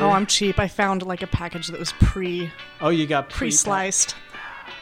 Oh, 0.00 0.10
I'm 0.10 0.26
cheap. 0.26 0.58
I 0.58 0.68
found 0.68 1.02
like 1.02 1.22
a 1.22 1.26
package 1.26 1.68
that 1.68 1.78
was 1.78 1.92
pre 1.92 2.50
oh, 2.80 2.88
you 2.88 3.06
got 3.06 3.28
pre 3.28 3.48
pre-sliced, 3.48 4.16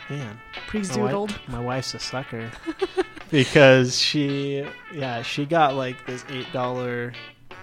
Man, 0.09 0.41
pre 0.67 0.81
my, 0.81 0.87
zoodled. 0.87 1.31
wife, 1.31 1.49
my 1.49 1.61
wife's 1.61 1.95
a 1.95 1.99
sucker 1.99 2.51
because 3.31 3.99
she, 3.99 4.65
yeah, 4.93 5.23
she 5.23 5.45
got 5.45 5.75
like 5.75 6.07
this 6.07 6.25
eight 6.31 6.51
dollar, 6.53 7.13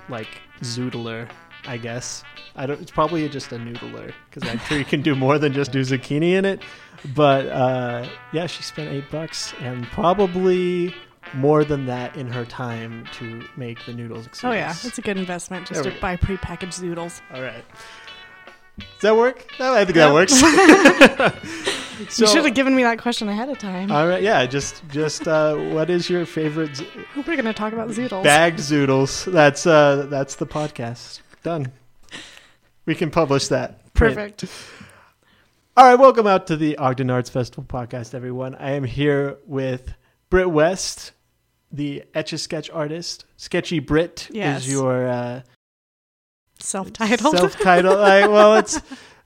like 0.09 0.27
zoodler, 0.61 1.29
I 1.67 1.77
guess. 1.77 2.23
I 2.55 2.65
don't. 2.65 2.81
It's 2.81 2.91
probably 2.91 3.27
just 3.29 3.51
a 3.51 3.57
noodler 3.57 4.13
because 4.29 4.49
I'm 4.49 4.59
sure 4.59 4.77
you 4.77 4.85
can 4.85 5.01
do 5.01 5.15
more 5.15 5.37
than 5.39 5.53
just 5.53 5.71
do 5.71 5.81
zucchini 5.81 6.33
in 6.33 6.45
it. 6.45 6.61
But 7.13 7.47
uh, 7.47 8.07
yeah, 8.31 8.47
she 8.47 8.63
spent 8.63 8.91
eight 8.91 9.09
bucks 9.11 9.53
and 9.59 9.85
probably 9.87 10.93
more 11.35 11.63
than 11.63 11.85
that 11.87 12.15
in 12.15 12.27
her 12.27 12.45
time 12.45 13.05
to 13.13 13.43
make 13.57 13.85
the 13.85 13.93
noodles. 13.93 14.27
Oh 14.43 14.51
yeah, 14.51 14.71
it's 14.83 14.97
a 14.97 15.01
good 15.01 15.17
investment 15.17 15.67
just 15.67 15.83
to 15.83 15.89
we 15.89 15.99
buy 15.99 16.15
pre-packaged 16.15 16.73
zoodles. 16.73 17.21
All 17.33 17.41
right. 17.41 17.63
Does 18.77 18.87
that 19.01 19.15
work? 19.15 19.45
No, 19.59 19.73
I 19.73 19.85
think 19.85 19.95
Yep. 19.95 20.07
that 20.09 20.13
works. 20.13 20.33
so, 22.13 22.25
you 22.25 22.27
should 22.31 22.43
have 22.45 22.53
given 22.55 22.75
me 22.75 22.83
that 22.83 22.99
question 23.01 23.29
ahead 23.29 23.47
of 23.49 23.57
time. 23.57 23.89
All 23.91 24.05
right, 24.07 24.21
yeah. 24.21 24.45
Just, 24.45 24.83
just, 24.89 25.27
uh, 25.29 25.55
what 25.55 25.89
is 25.89 26.09
your 26.09 26.25
favorite 26.25 26.75
z- 26.75 26.87
We're 27.15 27.23
going 27.23 27.45
to 27.45 27.53
talk 27.53 27.71
about 27.71 27.87
zoodles. 27.89 28.23
bagged 28.23 28.59
zoodles? 28.59 29.31
That's, 29.31 29.65
uh, 29.65 30.07
that's 30.09 30.35
the 30.35 30.45
podcast. 30.45 31.21
Done. 31.41 31.71
We 32.85 32.95
can 32.95 33.11
publish 33.11 33.47
that. 33.47 33.93
Perfect. 33.93 34.43
All 35.77 35.85
right, 35.85 35.95
welcome 35.99 36.27
out 36.27 36.47
to 36.47 36.57
the 36.57 36.77
Ogden 36.77 37.09
Arts 37.09 37.29
Festival 37.29 37.63
podcast, 37.63 38.13
everyone. 38.13 38.55
I 38.55 38.71
am 38.71 38.83
here 38.83 39.37
with 39.45 39.93
Britt 40.29 40.49
West, 40.49 41.13
the 41.71 42.03
Etch 42.13 42.33
a 42.33 42.37
Sketch 42.37 42.69
artist. 42.69 43.25
Sketchy 43.37 43.79
Brit 43.79 44.29
Yes. 44.31 44.61
is 44.65 44.71
your 44.71 45.07
uh, 45.07 45.41
Self-titled. 46.59 47.35
self-titled. 47.37 47.99
like, 47.99 48.29
well, 48.29 48.55
it's 48.55 48.79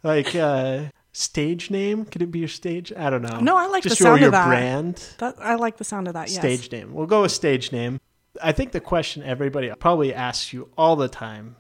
like 0.04 0.36
uh, 0.36 0.86
stage 1.12 1.70
name. 1.70 2.06
Could 2.06 2.22
it 2.24 2.32
be 2.32 2.40
your 2.40 2.48
stage? 2.48 2.92
I 2.96 3.10
don't 3.10 3.22
know. 3.22 3.40
no, 3.40 3.56
I 3.56 3.68
like 3.68 3.84
just 3.84 3.98
the 4.00 4.04
your, 4.04 4.12
sound 4.12 4.20
your 4.22 4.28
of 4.30 4.34
that. 4.34 4.48
brand. 4.48 5.04
That 5.20 5.36
I 5.40 5.56
like 5.56 5.78
the 5.78 5.84
sound 5.84 6.08
of 6.08 6.14
that. 6.16 6.30
Yes. 6.30 6.40
Stage 6.40 6.72
name. 6.72 6.94
We'll 6.94 7.06
go 7.08 7.22
with 7.22 7.32
stage 7.32 7.72
name. 7.72 8.00
I 8.42 8.52
think 8.52 8.72
the 8.72 8.80
question 8.80 9.22
everybody 9.24 9.72
probably 9.80 10.14
asks 10.14 10.54
you 10.54 10.70
all 10.78 10.96
the 10.96 11.08
time. 11.10 11.56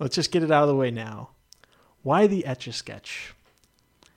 Let's 0.00 0.16
just 0.16 0.32
get 0.32 0.42
it 0.42 0.50
out 0.50 0.62
of 0.62 0.68
the 0.68 0.76
way 0.76 0.90
now. 0.90 1.30
Why 2.02 2.26
the 2.26 2.44
Etch 2.46 2.66
a 2.66 2.72
Sketch? 2.72 3.34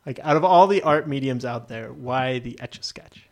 Like 0.05 0.19
out 0.23 0.37
of 0.37 0.43
all 0.43 0.65
the 0.67 0.81
art 0.81 1.07
mediums 1.07 1.45
out 1.45 1.67
there, 1.67 1.91
why 1.93 2.39
the 2.39 2.59
Etch 2.59 2.79
a 2.79 2.83
Sketch? 2.83 3.24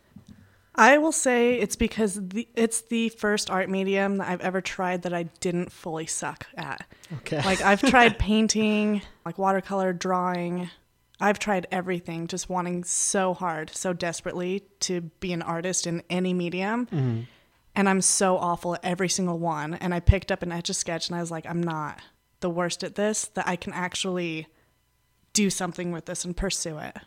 I 0.75 0.97
will 0.97 1.11
say 1.11 1.59
it's 1.59 1.75
because 1.75 2.15
the, 2.15 2.47
it's 2.55 2.81
the 2.81 3.09
first 3.09 3.51
art 3.51 3.69
medium 3.69 4.17
that 4.17 4.27
I've 4.27 4.41
ever 4.41 4.59
tried 4.59 5.03
that 5.03 5.13
I 5.13 5.23
didn't 5.39 5.71
fully 5.71 6.07
suck 6.07 6.47
at. 6.55 6.87
Okay. 7.17 7.41
Like 7.43 7.61
I've 7.61 7.81
tried 7.89 8.17
painting, 8.17 9.01
like 9.25 9.37
watercolor, 9.37 9.93
drawing. 9.93 10.69
I've 11.19 11.37
tried 11.37 11.67
everything, 11.71 12.27
just 12.27 12.49
wanting 12.49 12.83
so 12.83 13.33
hard, 13.33 13.69
so 13.75 13.93
desperately 13.93 14.63
to 14.81 15.01
be 15.19 15.31
an 15.31 15.43
artist 15.43 15.85
in 15.85 16.01
any 16.09 16.33
medium. 16.33 16.87
Mm-hmm. 16.87 17.21
And 17.75 17.89
I'm 17.89 18.01
so 18.01 18.37
awful 18.37 18.75
at 18.75 18.83
every 18.83 19.09
single 19.09 19.37
one. 19.39 19.75
And 19.75 19.93
I 19.93 19.99
picked 19.99 20.31
up 20.31 20.41
an 20.41 20.51
etch 20.51 20.69
a 20.69 20.73
sketch 20.73 21.07
and 21.07 21.15
I 21.15 21.21
was 21.21 21.31
like, 21.31 21.45
I'm 21.45 21.61
not 21.61 21.99
the 22.39 22.49
worst 22.49 22.83
at 22.83 22.95
this, 22.95 23.25
that 23.35 23.47
I 23.47 23.55
can 23.55 23.73
actually 23.73 24.47
do 25.33 25.49
something 25.49 25.91
with 25.91 26.05
this 26.05 26.25
and 26.25 26.35
pursue 26.35 26.77
it. 26.79 26.97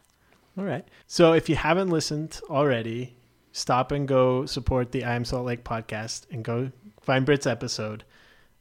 All 0.56 0.64
right. 0.64 0.86
So 1.06 1.32
if 1.32 1.48
you 1.48 1.56
haven't 1.56 1.90
listened 1.90 2.40
already, 2.48 3.16
stop 3.56 3.90
and 3.90 4.06
go 4.06 4.44
support 4.44 4.92
the 4.92 5.02
I 5.04 5.14
Am 5.14 5.24
Salt 5.24 5.46
Lake 5.46 5.64
podcast 5.64 6.26
and 6.30 6.44
go 6.44 6.70
find 7.00 7.24
Britt's 7.24 7.46
episode. 7.46 8.04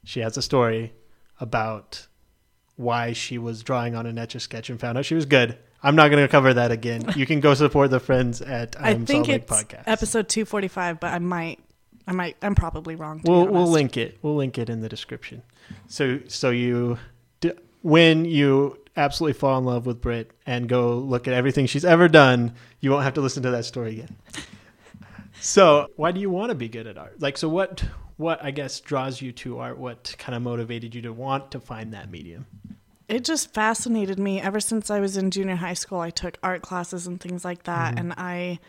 She 0.06 0.22
has 0.22 0.38
a 0.38 0.42
story 0.42 0.94
about 1.40 2.08
why 2.78 3.12
she 3.12 3.38
was 3.38 3.62
drawing 3.62 3.94
on 3.94 4.06
an 4.06 4.18
etch 4.18 4.36
a 4.36 4.40
sketch 4.40 4.70
and 4.70 4.80
found 4.80 4.98
out 4.98 5.04
she 5.06 5.16
was 5.16 5.26
good. 5.26 5.58
I'm 5.84 5.98
not 5.98 6.10
going 6.12 6.24
to 6.24 6.30
cover 6.30 6.54
that 6.54 6.72
again. 6.72 7.06
You 7.16 7.26
can 7.26 7.42
go 7.42 7.54
support 7.54 7.92
the 7.92 8.00
friends 8.00 8.42
at 8.42 8.80
I 8.82 8.90
I 8.90 8.92
Am 8.92 9.06
Salt 9.06 9.28
Lake 9.28 9.42
it's 9.42 9.52
podcast. 9.52 9.84
episode 9.86 10.30
245, 10.30 11.02
but 11.02 11.14
I 11.14 11.20
might, 11.20 11.60
I 12.08 12.14
might, 12.14 12.38
I'm 12.42 12.56
probably 12.56 12.96
wrong. 12.96 13.22
We'll 13.26 13.48
we'll 13.48 13.68
link 13.68 13.98
it. 13.98 14.18
We'll 14.22 14.36
link 14.36 14.58
it 14.58 14.70
in 14.70 14.80
the 14.80 14.90
description. 14.90 15.44
So 15.88 16.20
so 16.28 16.52
you 16.52 16.98
d- 17.42 17.52
when 17.82 18.24
you 18.24 18.80
absolutely 18.96 19.38
fall 19.38 19.58
in 19.58 19.66
love 19.66 19.86
with 19.86 20.00
Brit 20.00 20.32
and 20.46 20.70
go 20.70 20.96
look 20.98 21.28
at 21.28 21.34
everything 21.34 21.66
she's 21.66 21.84
ever 21.84 22.08
done, 22.08 22.54
you 22.80 22.92
won't 22.92 23.04
have 23.04 23.16
to 23.16 23.22
listen 23.22 23.44
to 23.44 23.52
that 23.52 23.66
story 23.66 24.00
again. 24.00 24.16
So 25.40 25.88
why 25.96 26.12
do 26.12 26.20
you 26.20 26.30
want 26.30 26.50
to 26.50 26.56
be 26.56 26.68
good 26.70 26.88
at 26.88 26.98
art? 26.98 27.22
Like 27.22 27.38
so 27.38 27.50
what 27.50 27.84
what 28.18 28.44
I 28.44 28.52
guess 28.52 28.80
draws 28.80 29.22
you 29.22 29.32
to 29.34 29.60
art? 29.60 29.78
What 29.78 30.16
kind 30.18 30.36
of 30.36 30.42
motivated 30.42 30.96
you 30.96 31.02
to 31.04 31.14
want 31.14 31.52
to 31.52 31.60
find 31.60 31.94
that 31.94 32.10
medium? 32.10 32.46
It 33.08 33.24
just 33.24 33.54
fascinated 33.54 34.18
me 34.18 34.42
ever 34.42 34.60
since 34.60 34.90
I 34.90 35.00
was 35.00 35.16
in 35.18 35.30
junior 35.32 35.56
high 35.58 35.74
school. 35.76 36.00
I 36.00 36.10
took 36.10 36.38
art 36.42 36.62
classes 36.64 37.06
and 37.08 37.20
things 37.20 37.46
like 37.46 37.64
that, 37.64 37.92
Mm-hmm. 37.92 38.00
and 38.00 38.14
I 38.18 38.60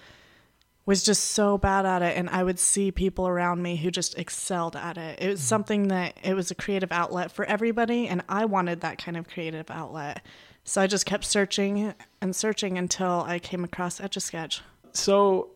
was 0.84 1.03
just 1.03 1.25
so 1.32 1.56
bad 1.59 1.87
at 1.87 2.03
it. 2.03 2.16
And 2.19 2.28
I 2.28 2.44
would 2.44 2.59
see 2.59 2.93
people 2.93 3.26
around 3.26 3.62
me 3.62 3.76
who 3.76 3.91
just 3.91 4.16
excelled 4.19 4.76
at 4.76 4.99
it. 4.99 5.21
It 5.22 5.28
was 5.28 5.41
Mm-hmm. 5.41 5.47
something 5.47 5.88
that 5.88 6.19
it 6.22 6.34
was 6.34 6.50
a 6.50 6.55
creative 6.55 6.93
outlet 6.93 7.32
for 7.32 7.44
everybody, 7.47 8.09
and 8.09 8.22
I 8.28 8.44
wanted 8.44 8.82
that 8.82 8.99
kind 8.99 9.16
of 9.16 9.26
creative 9.28 9.71
outlet. 9.71 10.22
So 10.65 10.82
I 10.82 10.87
just 10.87 11.06
kept 11.06 11.25
searching 11.25 11.94
and 12.21 12.34
searching 12.37 12.76
until 12.76 13.22
I 13.26 13.38
came 13.38 13.65
across 13.65 14.00
Etch 14.00 14.16
a 14.16 14.21
Sketch. 14.21 14.60
So, 14.93 15.50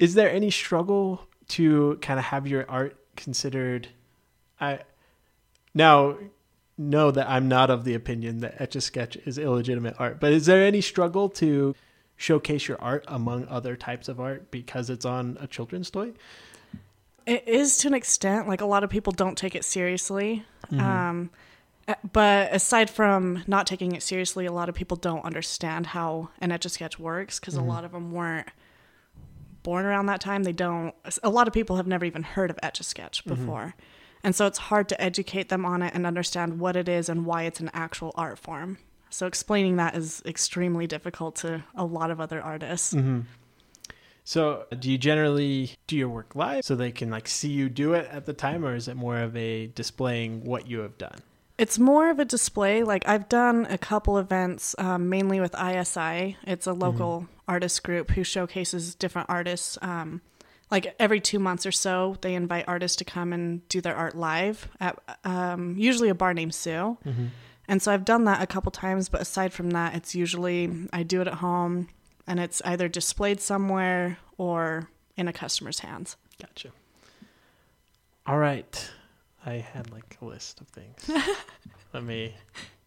is 0.00 0.14
there 0.14 0.30
any 0.30 0.50
struggle 0.50 1.28
to 1.48 1.98
kind 2.00 2.18
of 2.18 2.24
have 2.24 2.48
your 2.48 2.68
art 2.68 2.96
considered? 3.16 3.88
I 4.60 4.80
now 5.74 6.16
know 6.78 7.10
that 7.10 7.28
I'm 7.28 7.48
not 7.48 7.70
of 7.70 7.84
the 7.84 7.94
opinion 7.94 8.40
that 8.40 8.60
Etch 8.60 8.74
a 8.76 8.80
Sketch 8.80 9.16
is 9.26 9.36
illegitimate 9.36 9.94
art, 9.98 10.18
but 10.18 10.32
is 10.32 10.46
there 10.46 10.64
any 10.64 10.80
struggle 10.80 11.28
to 11.28 11.76
showcase 12.16 12.66
your 12.66 12.80
art 12.80 13.04
among 13.08 13.46
other 13.48 13.76
types 13.76 14.08
of 14.08 14.18
art 14.18 14.50
because 14.50 14.88
it's 14.88 15.04
on 15.04 15.36
a 15.38 15.46
children's 15.46 15.90
toy? 15.90 16.12
It 17.26 17.46
is 17.46 17.76
to 17.78 17.88
an 17.88 17.94
extent. 17.94 18.48
Like 18.48 18.62
a 18.62 18.66
lot 18.66 18.82
of 18.82 18.88
people 18.88 19.12
don't 19.12 19.36
take 19.36 19.54
it 19.54 19.64
seriously. 19.64 20.44
Mm-hmm. 20.72 20.80
Um, 20.80 21.30
uh, 21.86 21.94
but 22.10 22.52
aside 22.54 22.88
from 22.88 23.44
not 23.46 23.66
taking 23.66 23.92
it 23.92 24.02
seriously, 24.02 24.46
a 24.46 24.52
lot 24.52 24.70
of 24.70 24.74
people 24.74 24.96
don't 24.96 25.24
understand 25.26 25.88
how 25.88 26.30
an 26.40 26.52
etch 26.52 26.64
a 26.64 26.70
sketch 26.70 26.98
works 26.98 27.38
because 27.38 27.54
Mm-hmm. 27.54 27.64
a 27.64 27.68
lot 27.68 27.84
of 27.84 27.92
them 27.92 28.12
weren't 28.12 28.48
born 29.62 29.84
around 29.86 30.06
that 30.06 30.20
time. 30.20 30.42
They 30.44 30.52
don't. 30.52 30.94
A 31.22 31.30
lot 31.30 31.46
of 31.46 31.54
people 31.54 31.76
have 31.76 31.86
never 31.86 32.04
even 32.04 32.22
heard 32.22 32.50
of 32.50 32.58
etch 32.62 32.80
a 32.80 32.84
sketch 32.84 33.24
Mm-hmm. 33.24 33.34
before, 33.34 33.74
and 34.24 34.34
so 34.34 34.46
it's 34.46 34.58
hard 34.58 34.88
to 34.90 35.00
educate 35.00 35.48
them 35.48 35.64
on 35.64 35.82
it 35.82 35.94
and 35.94 36.06
understand 36.06 36.58
what 36.58 36.76
it 36.76 36.88
is 36.88 37.08
and 37.08 37.26
why 37.26 37.44
it's 37.44 37.60
an 37.60 37.70
actual 37.72 38.12
art 38.14 38.38
form. 38.38 38.78
So 39.10 39.26
explaining 39.26 39.76
that 39.76 39.96
is 39.96 40.22
extremely 40.24 40.86
difficult 40.86 41.34
to 41.36 41.64
a 41.74 41.84
lot 41.84 42.10
of 42.10 42.20
other 42.20 42.40
artists. 42.40 42.94
Mm-hmm. 42.94 43.20
So, 44.22 44.66
do 44.78 44.90
you 44.90 44.98
generally 44.98 45.72
do 45.88 45.96
your 45.96 46.08
work 46.08 46.36
live 46.36 46.64
so 46.64 46.76
they 46.76 46.92
can 46.92 47.10
like 47.10 47.26
see 47.26 47.48
you 47.48 47.68
do 47.68 47.94
it 47.94 48.08
at 48.12 48.26
the 48.26 48.32
time, 48.32 48.64
or 48.64 48.76
is 48.76 48.86
it 48.86 48.94
more 48.94 49.18
of 49.18 49.36
a 49.36 49.66
displaying 49.68 50.44
what 50.44 50.68
you 50.68 50.80
have 50.80 50.96
done? 50.98 51.20
It's 51.60 51.78
more 51.78 52.08
of 52.08 52.18
a 52.18 52.24
display. 52.24 52.82
Like 52.84 53.06
I've 53.06 53.28
done 53.28 53.66
a 53.68 53.76
couple 53.76 54.16
events, 54.16 54.74
um, 54.78 55.10
mainly 55.10 55.40
with 55.40 55.54
ISI. 55.54 56.38
It's 56.44 56.66
a 56.66 56.72
local 56.72 57.26
artist 57.46 57.82
group 57.82 58.12
who 58.12 58.24
showcases 58.24 58.94
different 58.94 59.28
artists. 59.28 59.76
Um, 59.82 60.22
like 60.70 60.94
every 60.98 61.20
two 61.20 61.38
months 61.38 61.66
or 61.66 61.72
so, 61.72 62.16
they 62.22 62.34
invite 62.34 62.64
artists 62.66 62.96
to 62.96 63.04
come 63.04 63.34
and 63.34 63.68
do 63.68 63.82
their 63.82 63.94
art 63.94 64.16
live 64.16 64.70
at 64.80 64.98
um, 65.24 65.74
usually 65.76 66.08
a 66.08 66.14
bar 66.14 66.32
named 66.32 66.54
Sue. 66.54 66.96
And 67.68 67.82
so 67.82 67.92
I've 67.92 68.06
done 68.06 68.24
that 68.24 68.40
a 68.40 68.46
couple 68.46 68.72
times, 68.72 69.10
but 69.10 69.20
aside 69.20 69.52
from 69.52 69.70
that, 69.72 69.94
it's 69.94 70.14
usually 70.14 70.88
I 70.94 71.02
do 71.02 71.20
it 71.20 71.28
at 71.28 71.34
home 71.34 71.88
and 72.26 72.40
it's 72.40 72.62
either 72.64 72.88
displayed 72.88 73.38
somewhere 73.42 74.16
or 74.38 74.88
in 75.14 75.28
a 75.28 75.32
customer's 75.34 75.80
hands. 75.80 76.16
Gotcha. 76.40 76.70
All 78.26 78.38
right. 78.38 78.90
I 79.44 79.54
had 79.54 79.90
like 79.90 80.16
a 80.20 80.24
list 80.24 80.60
of 80.60 80.68
things. 80.68 81.10
Let 81.92 82.04
me 82.04 82.34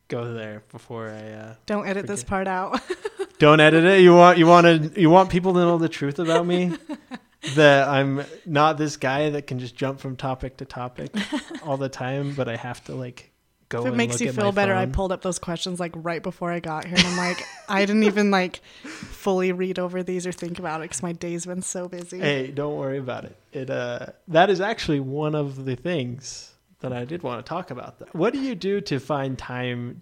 go 0.08 0.34
there 0.34 0.64
before 0.72 1.10
I 1.10 1.32
uh 1.32 1.56
Don't 1.66 1.88
edit 1.88 2.08
this 2.08 2.24
part 2.24 2.48
out. 2.48 2.80
don't 3.40 3.60
edit 3.60 3.84
it. 3.84 4.02
You 4.02 4.14
want 4.14 4.38
you 4.38 4.46
want 4.46 4.94
to 4.94 5.02
you 5.02 5.10
want 5.10 5.30
people 5.30 5.54
to 5.54 5.60
know 5.60 5.78
the 5.78 5.90
truth 5.90 6.20
about 6.20 6.46
me? 6.46 6.78
that 7.56 7.90
I'm 7.90 8.24
not 8.46 8.78
this 8.78 8.96
guy 8.96 9.32
that 9.32 9.48
can 9.48 9.60
just 9.60 9.76
jump 9.76 10.00
from 10.00 10.16
topic 10.16 10.58
to 10.58 10.66
topic 10.66 11.14
all 11.64 11.76
the 11.76 11.90
time, 11.90 12.34
but 12.36 12.48
I 12.48 12.56
have 12.56 12.82
to 12.86 12.96
like 12.96 13.33
go 13.74 13.86
If 13.86 13.94
it 13.94 13.96
makes 13.96 14.22
you 14.22 14.32
feel 14.32 14.52
better, 14.52 14.74
I 14.74 14.86
pulled 14.86 15.12
up 15.12 15.22
those 15.22 15.40
questions 15.40 15.80
like 15.80 15.92
right 15.96 16.22
before 16.22 16.52
I 16.52 16.60
got 16.60 16.86
here, 16.86 16.98
and 16.98 17.06
I'm 17.06 17.18
like, 17.18 17.44
I 17.68 17.86
didn't 17.86 18.04
even 18.04 18.32
like 18.32 18.62
fully 18.84 19.52
read 19.52 19.80
over 19.80 20.04
these 20.04 20.28
or 20.28 20.32
think 20.32 20.60
about 20.60 20.82
it 20.82 20.86
because 20.86 21.04
my 21.04 21.14
day's 21.14 21.46
been 21.46 21.62
so 21.62 21.88
busy. 21.88 22.20
Hey, 22.20 22.52
don't 22.52 22.76
worry 22.76 23.00
about 23.00 23.26
it. 23.26 23.36
It 23.52 23.70
uh 23.70 24.08
that 24.28 24.50
is 24.50 24.62
actually 24.62 25.00
one 25.00 25.36
of 25.36 25.66
the 25.66 25.76
things 25.76 26.52
that 26.80 26.94
I 26.94 27.06
did 27.06 27.24
want 27.24 27.46
to 27.46 27.50
talk 27.50 27.72
about. 27.72 27.96
What 28.14 28.34
do 28.34 28.40
you 28.40 28.56
do 28.56 28.82
to 28.82 29.00
find 29.00 29.38
time 29.38 30.02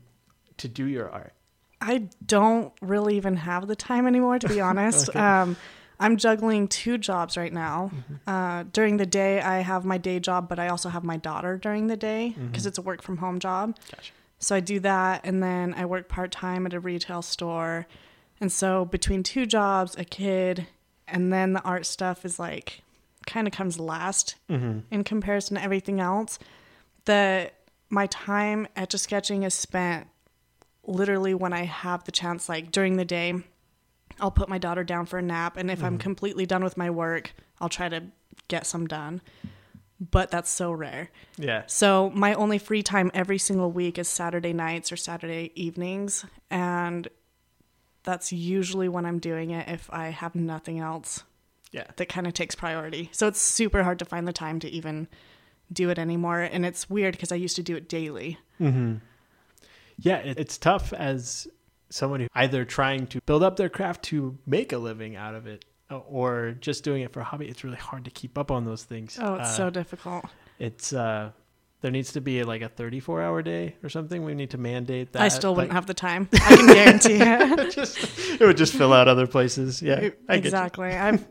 to 0.57 0.67
do 0.67 0.85
your 0.85 1.09
art? 1.09 1.33
I 1.79 2.09
don't 2.25 2.73
really 2.81 3.17
even 3.17 3.37
have 3.37 3.67
the 3.67 3.75
time 3.75 4.07
anymore, 4.07 4.39
to 4.39 4.47
be 4.47 4.61
honest. 4.69 5.09
Okay. 5.09 5.19
um, 5.19 5.57
I'm 6.01 6.17
juggling 6.17 6.67
two 6.67 6.97
jobs 6.97 7.37
right 7.37 7.53
now. 7.53 7.91
Mm-hmm. 7.93 8.15
Uh, 8.29 8.63
during 8.73 8.97
the 8.97 9.05
day, 9.05 9.39
I 9.39 9.59
have 9.59 9.85
my 9.85 9.97
day 9.97 10.19
job, 10.19 10.49
but 10.49 10.59
I 10.59 10.67
also 10.67 10.89
have 10.89 11.03
my 11.03 11.15
daughter 11.17 11.57
during 11.57 11.87
the 11.87 11.95
day 11.95 12.35
because 12.47 12.63
Mhm. 12.63 12.67
it's 12.67 12.77
a 12.77 12.81
work 12.81 13.01
from 13.01 13.17
home 13.17 13.39
job. 13.39 13.77
Gotcha. 13.91 14.11
So 14.39 14.55
I 14.55 14.59
do 14.59 14.79
that 14.79 15.21
and 15.23 15.41
then 15.43 15.73
I 15.75 15.85
work 15.85 16.09
part 16.09 16.31
time 16.31 16.65
at 16.65 16.73
a 16.73 16.79
retail 16.79 17.21
store. 17.21 17.85
And 18.39 18.51
so 18.51 18.85
between 18.85 19.21
two 19.21 19.45
jobs, 19.45 19.95
a 19.97 20.03
kid, 20.03 20.65
and 21.07 21.31
then 21.31 21.53
the 21.53 21.61
art 21.61 21.85
stuff 21.85 22.25
is 22.25 22.39
like 22.39 22.81
kind 23.27 23.47
of 23.47 23.53
comes 23.53 23.79
last 23.79 24.35
in 24.49 25.03
comparison 25.03 25.57
to 25.57 25.63
everything 25.63 25.99
else. 25.99 26.39
That 27.05 27.53
my 27.89 28.07
time 28.07 28.67
etch 28.75 28.95
a 28.95 28.97
sketching 28.97 29.43
is 29.43 29.53
spent 29.53 30.07
literally 30.87 31.35
when 31.35 31.53
I 31.53 31.65
have 31.65 32.03
the 32.05 32.11
chance, 32.11 32.49
like 32.49 32.71
during 32.71 32.97
the 32.97 33.05
day, 33.05 33.43
I'll 34.19 34.31
put 34.31 34.49
my 34.49 34.57
daughter 34.57 34.83
down 34.83 35.05
for 35.05 35.17
a 35.19 35.21
nap. 35.21 35.57
And 35.57 35.69
if 35.71 35.83
I'm 35.83 35.97
completely 35.97 36.45
done 36.45 36.63
with 36.63 36.77
my 36.77 36.89
work, 36.89 37.33
I'll 37.59 37.69
try 37.69 37.89
to 37.89 38.03
get 38.47 38.65
some 38.65 38.87
done. 38.87 39.21
But 39.99 40.31
that's 40.31 40.49
so 40.49 40.71
rare. 40.71 41.09
Yeah. 41.37 41.63
So 41.67 42.09
my 42.15 42.33
only 42.33 42.57
free 42.57 42.81
time 42.81 43.11
every 43.13 43.37
single 43.37 43.71
week 43.71 43.99
is 43.99 44.07
Saturday 44.07 44.51
nights 44.53 44.91
or 44.91 44.95
Saturday 44.97 45.51
evenings. 45.55 46.25
And 46.49 47.07
that's 48.03 48.31
usually 48.33 48.89
when 48.89 49.05
I'm 49.05 49.19
doing 49.19 49.51
it 49.51 49.69
if 49.69 49.87
I 49.93 50.07
have 50.09 50.33
nothing 50.33 50.79
else 50.79 51.23
Yeah. 51.71 51.85
that 51.97 52.09
kind 52.09 52.25
of 52.25 52.33
takes 52.33 52.55
priority. 52.55 53.09
So 53.11 53.27
it's 53.27 53.39
super 53.39 53.83
hard 53.83 53.99
to 53.99 54.05
find 54.05 54.27
the 54.27 54.33
time 54.33 54.59
to 54.61 54.69
even 54.69 55.07
do 55.71 55.91
it 55.91 55.99
anymore. 55.99 56.39
And 56.41 56.65
it's 56.65 56.89
weird 56.89 57.13
because 57.13 57.31
I 57.31 57.35
used 57.35 57.55
to 57.57 57.63
do 57.63 57.75
it 57.75 57.87
daily. 57.87 58.39
Hmm. 58.57 58.95
Yeah, 59.99 60.17
it's 60.17 60.57
tough 60.57 60.93
as 60.93 61.47
someone 61.91 62.21
who 62.21 62.27
either 62.33 62.65
trying 62.65 63.07
to 63.07 63.21
build 63.21 63.43
up 63.43 63.55
their 63.57 63.69
craft 63.69 64.03
to 64.05 64.37
make 64.45 64.71
a 64.73 64.77
living 64.77 65.15
out 65.15 65.35
of 65.35 65.45
it 65.47 65.65
uh, 65.89 65.97
or 65.97 66.55
just 66.59 66.83
doing 66.83 67.01
it 67.03 67.11
for 67.13 67.19
a 67.19 67.23
hobby. 67.23 67.47
It's 67.47 67.63
really 67.63 67.77
hard 67.77 68.05
to 68.05 68.11
keep 68.11 68.37
up 68.37 68.49
on 68.51 68.65
those 68.65 68.83
things. 68.83 69.17
Oh, 69.21 69.35
it's 69.35 69.49
Uh, 69.49 69.53
so 69.53 69.69
difficult. 69.69 70.25
It's 70.59 70.93
uh 70.93 71.31
there 71.81 71.89
needs 71.89 72.13
to 72.13 72.21
be 72.21 72.43
like 72.43 72.61
a 72.61 72.69
34 72.69 73.23
hour 73.23 73.41
day 73.41 73.75
or 73.81 73.89
something. 73.89 74.23
We 74.23 74.35
need 74.35 74.51
to 74.51 74.59
mandate 74.59 75.13
that. 75.13 75.21
I 75.23 75.29
still 75.29 75.55
wouldn't 75.55 75.73
have 75.73 75.87
the 75.87 75.95
time. 75.95 76.29
I 76.33 76.55
can 76.55 76.67
guarantee 76.67 77.17
it. 77.19 77.71
just 77.73 77.97
it 78.39 78.45
would 78.45 78.57
just 78.57 78.73
fill 78.73 78.93
out 78.93 79.07
other 79.07 79.25
places. 79.27 79.81
Yeah. 79.81 80.09
I 80.29 80.35
exactly. 80.35 80.89
I've 80.95 81.27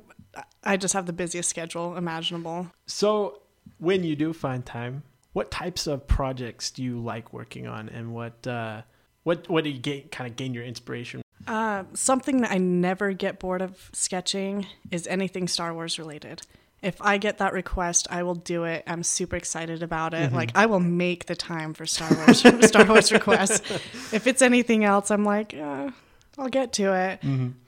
I 0.65 0.77
just 0.77 0.95
have 0.95 1.07
the 1.07 1.13
busiest 1.13 1.49
schedule 1.49 1.97
imaginable. 1.97 2.71
So, 2.87 3.43
when 3.79 4.05
you 4.05 4.15
do 4.17 4.33
find 4.33 4.65
time, 4.67 5.03
what 5.33 5.51
types 5.51 5.87
of 5.87 6.07
projects 6.07 6.71
do 6.71 6.83
you 6.83 6.99
like 7.01 7.33
working 7.33 7.67
on 7.69 7.89
and 7.89 8.13
what 8.13 8.45
uh 8.47 8.83
what 9.31 9.49
what 9.49 9.63
do 9.63 9.71
you 9.71 9.79
gain 9.79 10.09
kind 10.09 10.29
of 10.29 10.37
gain 10.37 10.55
your 10.55 10.65
inspiration? 10.65 11.23
Uh, 11.47 11.85
something 11.95 12.41
that 12.41 12.51
I 12.51 12.59
never 12.59 13.13
get 13.13 13.39
bored 13.39 13.63
of 13.63 13.89
sketching 13.93 14.67
is 14.91 15.07
anything 15.07 15.47
Star 15.47 15.73
Wars 15.73 15.99
related. 16.01 16.43
If 16.83 17.01
I 17.01 17.17
get 17.19 17.39
that 17.39 17.53
request, 17.53 18.09
I 18.11 18.25
will 18.25 18.35
do 18.35 18.65
it. 18.65 18.83
I'm 18.87 19.03
super 19.05 19.37
excited 19.37 19.83
about 19.83 20.15
it. 20.15 20.33
Like 20.33 20.51
I 20.57 20.67
will 20.67 20.81
make 20.81 21.27
the 21.27 21.37
time 21.37 21.75
for 21.75 21.87
Star 21.87 22.13
Wars 22.13 22.41
Star 22.69 22.85
Wars 22.85 23.13
requests. 23.13 23.71
If 24.13 24.27
it's 24.27 24.43
anything 24.43 24.85
else, 24.85 25.13
I'm 25.13 25.25
like, 25.25 25.55
uh, 25.55 25.91
I'll 26.37 26.49
get 26.49 26.73
to 26.75 26.95
it. 26.95 27.21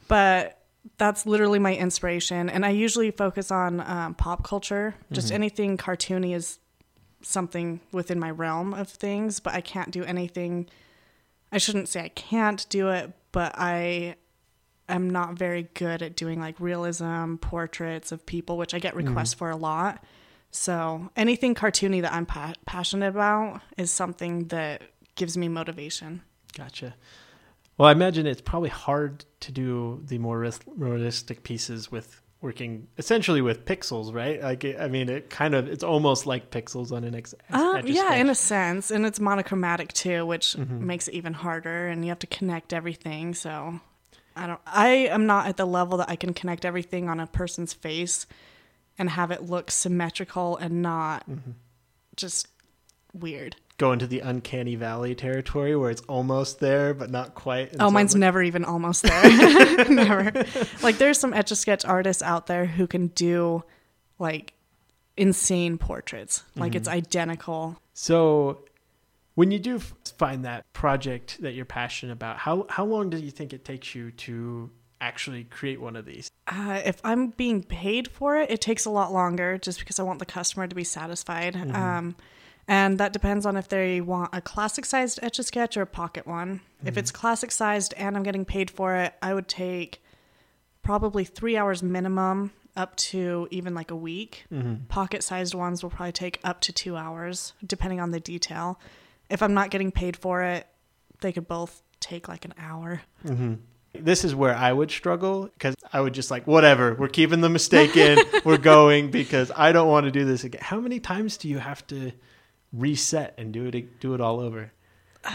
But 0.09 0.59
that's 0.99 1.27
literally 1.27 1.61
my 1.61 1.77
inspiration, 1.77 2.51
and 2.51 2.67
I 2.67 2.71
usually 2.71 3.13
focus 3.13 3.53
on 3.53 3.81
um, 3.81 4.15
pop 4.15 4.43
culture. 4.43 4.97
Just 5.13 5.31
anything 5.31 5.77
cartoony 5.77 6.35
is 6.35 6.59
something 7.23 7.81
within 7.93 8.19
my 8.19 8.33
realm 8.33 8.75
of 8.75 8.89
things, 8.89 9.39
but 9.39 9.55
I 9.55 9.61
can't 9.61 9.93
do 9.93 10.03
anything. 10.03 10.69
I 11.53 11.59
shouldn't 11.59 11.89
say 11.89 12.01
I 12.01 12.09
can't 12.09 12.67
do 12.71 12.89
it, 12.89 13.13
but 13.31 13.55
I 13.57 14.17
am 14.89 15.11
not 15.11 15.35
very 15.35 15.69
good 15.75 16.03
at 16.03 16.17
doing 16.17 16.41
like 16.41 16.59
realism 16.59 17.37
portraits 17.37 18.11
of 18.11 18.25
people, 18.25 18.57
which 18.57 18.75
I 18.75 18.79
get 18.79 18.95
mm-hmm. 18.95 19.09
requests 19.09 19.35
for 19.35 19.51
a 19.51 19.57
lot. 19.57 20.03
So 20.51 21.11
anything 21.15 21.55
cartoony 21.55 22.03
that 22.03 22.13
I'm 22.13 22.27
pa- 22.27 22.55
passionate 22.67 23.09
about 23.09 23.61
is 23.77 23.91
something 23.91 24.49
that 24.49 24.83
gives 25.15 25.37
me 25.37 25.49
motivation. 25.49 26.23
Gotcha. 26.57 26.95
Well, 27.77 27.89
I 27.89 27.93
imagine 27.93 28.27
it's 28.27 28.41
probably 28.41 28.69
hard 28.69 29.25
to 29.41 29.53
do 29.53 30.03
the 30.05 30.19
more 30.19 30.51
realistic 30.77 31.43
pieces 31.43 31.91
with 31.91 32.22
working 32.43 32.89
essentially 32.99 33.41
with 33.41 33.65
pixels, 33.65 34.13
right? 34.13 34.43
Like, 34.43 34.65
I 34.79 34.89
mean, 34.89 35.09
it 35.09 35.31
kind 35.31 35.55
of 35.55 35.69
it's 35.69 35.83
almost 35.85 36.27
like 36.27 36.51
pixels 36.51 36.93
on 36.93 37.05
an 37.05 37.15
ex. 37.15 37.35
Uh, 37.51 37.81
yeah, 37.85 38.03
sketch. 38.09 38.21
in 38.21 38.29
a 38.29 38.35
sense, 38.35 38.91
and 38.91 39.07
it's 39.07 39.19
monochromatic 39.21 39.93
too, 39.95 40.27
which 40.27 40.55
Mm-hmm. 40.57 40.87
makes 40.87 41.09
it 41.09 41.15
even 41.15 41.33
harder. 41.33 41.87
And 41.89 42.05
you 42.05 42.11
have 42.11 42.19
to 42.19 42.27
connect 42.27 42.73
everything. 42.75 43.33
So 43.35 43.81
I 44.37 44.47
don't. 44.47 44.61
I 44.67 44.89
am 44.89 45.25
not 45.27 45.47
at 45.47 45.57
the 45.57 45.65
level 45.67 45.97
that 45.99 46.11
I 46.11 46.17
can 46.17 46.35
connect 46.35 46.65
everything 46.67 47.09
on 47.09 47.19
a 47.21 47.27
person's 47.27 47.73
face 47.73 48.27
and 48.99 49.09
have 49.09 49.31
it 49.31 49.43
look 49.43 49.71
symmetrical 49.71 50.57
and 50.59 50.83
not 50.83 51.27
Mm-hmm. 51.31 51.53
just 52.17 52.49
weird. 53.15 53.57
Go 53.79 53.93
into 53.93 54.07
the 54.07 54.21
uncanny 54.21 54.75
valley 54.77 55.15
territory 55.15 55.75
where 55.75 55.91
it's 55.91 56.03
almost 56.03 56.61
there 56.61 56.95
but 56.95 57.11
not 57.11 57.35
quite. 57.35 57.75
Oh, 57.81 57.91
mine's 57.91 58.11
it's 58.11 58.15
like- 58.15 58.21
never 58.21 58.43
even 58.43 58.65
almost 58.65 59.03
there. 59.03 59.85
never. 59.91 60.33
Like 60.83 60.99
there's 60.99 61.19
some 61.19 61.33
etch 61.35 61.51
a 61.51 61.57
sketch 61.57 61.85
artists 61.85 62.23
out 62.23 62.47
there 62.47 62.67
who 62.67 62.87
can 62.87 63.09
do 63.09 63.65
like 64.19 64.55
insane 65.17 65.79
portraits. 65.79 66.43
Like 66.57 66.75
it's 66.75 66.89
Mm-hmm. 66.89 66.97
identical. 66.99 67.79
So, 67.95 68.65
when 69.35 69.51
you 69.51 69.59
do 69.59 69.79
find 69.79 70.45
that 70.45 70.71
project 70.73 71.41
that 71.43 71.53
you're 71.53 71.65
passionate 71.65 72.13
about, 72.13 72.39
how 72.39 72.67
how 72.69 72.85
long 72.85 73.11
do 73.11 73.19
you 73.19 73.31
think 73.31 73.53
it 73.53 73.65
takes 73.65 73.95
you 73.95 74.11
to 74.13 74.71
actually 75.01 75.45
create 75.45 75.81
one 75.81 75.97
of 75.97 76.05
these? 76.07 76.31
Uh, 76.47 76.81
if 76.85 77.01
I'm 77.05 77.29
being 77.29 77.63
paid 77.63 78.09
for 78.09 78.37
it, 78.37 78.51
it 78.51 78.61
takes 78.61 78.85
a 78.85 78.91
lot 78.91 79.13
longer 79.13 79.59
just 79.59 79.79
because 79.81 79.99
I 79.99 80.03
want 80.05 80.19
the 80.21 80.27
customer 80.27 80.67
to 80.67 80.75
be 80.75 80.85
satisfied. 80.85 81.57
Um, 81.75 82.15
and 82.69 82.99
that 82.99 83.13
depends 83.13 83.45
on 83.45 83.57
if 83.57 83.69
they 83.69 84.01
want 84.01 84.31
a 84.33 84.41
classic 84.41 84.85
sized 84.85 85.19
etch 85.23 85.39
a 85.39 85.43
sketch 85.43 85.77
or 85.77 85.83
a 85.83 85.87
pocket 85.87 86.27
one. 86.27 86.61
If 86.83 86.91
mm-hmm. 86.91 86.99
it's 86.99 87.11
classic 87.11 87.51
sized 87.51 87.95
and 87.97 88.17
I'm 88.17 88.23
getting 88.23 88.45
paid 88.45 88.71
for 88.71 88.95
it, 88.97 89.15
I 89.21 89.35
would 89.35 89.49
take 89.49 90.03
probably 90.83 91.25
three 91.25 91.57
hours 91.57 91.83
minimum 91.83 92.53
up 92.77 92.97
to 92.97 93.49
even 93.51 93.75
like 93.75 93.91
a 93.91 93.97
week. 93.97 94.47
Mm-hmm. 94.53 94.87
Pocket 94.89 95.23
sized 95.23 95.55
ones 95.55 95.83
will 95.83 95.91
probably 95.91 96.13
take 96.13 96.41
up 96.45 96.61
to 96.63 96.73
two 96.73 96.97
hours, 96.97 97.53
depending 97.65 98.01
on 98.01 98.11
the 98.11 98.21
detail. 98.21 98.81
If 99.29 99.43
I'm 99.43 99.55
not 99.55 99.71
getting 99.71 99.93
paid 99.93 100.17
for 100.17 100.43
it, 100.43 100.67
they 101.21 101.33
could 101.33 101.49
both 101.49 101.83
take 102.01 102.29
like 102.29 102.45
an 102.45 102.55
hour. 102.59 103.03
Mm-hmm. 103.25 103.55
This 103.95 104.25
is 104.25 104.35
where 104.35 104.55
I 104.55 104.73
would 104.73 104.91
struggle 104.91 105.51
because 105.53 105.75
I 105.93 106.01
would 106.01 106.15
just 106.15 106.31
like, 106.31 106.47
whatever, 106.47 106.95
we're 106.95 107.09
keeping 107.09 107.43
the 107.43 107.51
mistake 107.51 107.97
in, 107.97 108.19
we're 108.45 108.57
going 108.57 109.11
because 109.11 109.51
I 109.55 109.73
don't 109.73 109.89
want 109.89 110.07
to 110.07 110.11
do 110.11 110.25
this 110.25 110.45
again. 110.45 110.63
How 110.63 110.81
many 110.81 110.99
times 110.99 111.37
do 111.37 111.49
you 111.49 111.59
have 111.59 111.87
to 111.89 112.13
reset 112.73 113.35
and 113.39 113.53
do 113.53 113.67
it 113.67 114.01
do 114.01 114.15
it 114.15 114.21
all 114.21 114.41
over? 114.41 114.73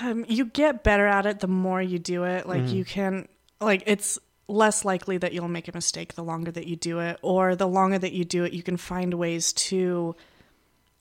Um, 0.01 0.25
you 0.27 0.45
get 0.45 0.83
better 0.83 1.07
at 1.07 1.25
it 1.25 1.39
the 1.39 1.47
more 1.47 1.81
you 1.81 1.99
do 1.99 2.23
it. 2.25 2.47
Like 2.47 2.67
you 2.69 2.83
can, 2.83 3.27
like 3.61 3.83
it's 3.85 4.19
less 4.49 4.83
likely 4.83 5.17
that 5.17 5.33
you'll 5.33 5.47
make 5.47 5.67
a 5.67 5.73
mistake 5.73 6.15
the 6.15 6.23
longer 6.23 6.51
that 6.51 6.67
you 6.67 6.75
do 6.75 6.99
it, 6.99 7.17
or 7.21 7.55
the 7.55 7.67
longer 7.67 7.97
that 7.99 8.11
you 8.13 8.25
do 8.25 8.43
it, 8.43 8.53
you 8.53 8.63
can 8.63 8.77
find 8.77 9.13
ways 9.13 9.53
to 9.53 10.15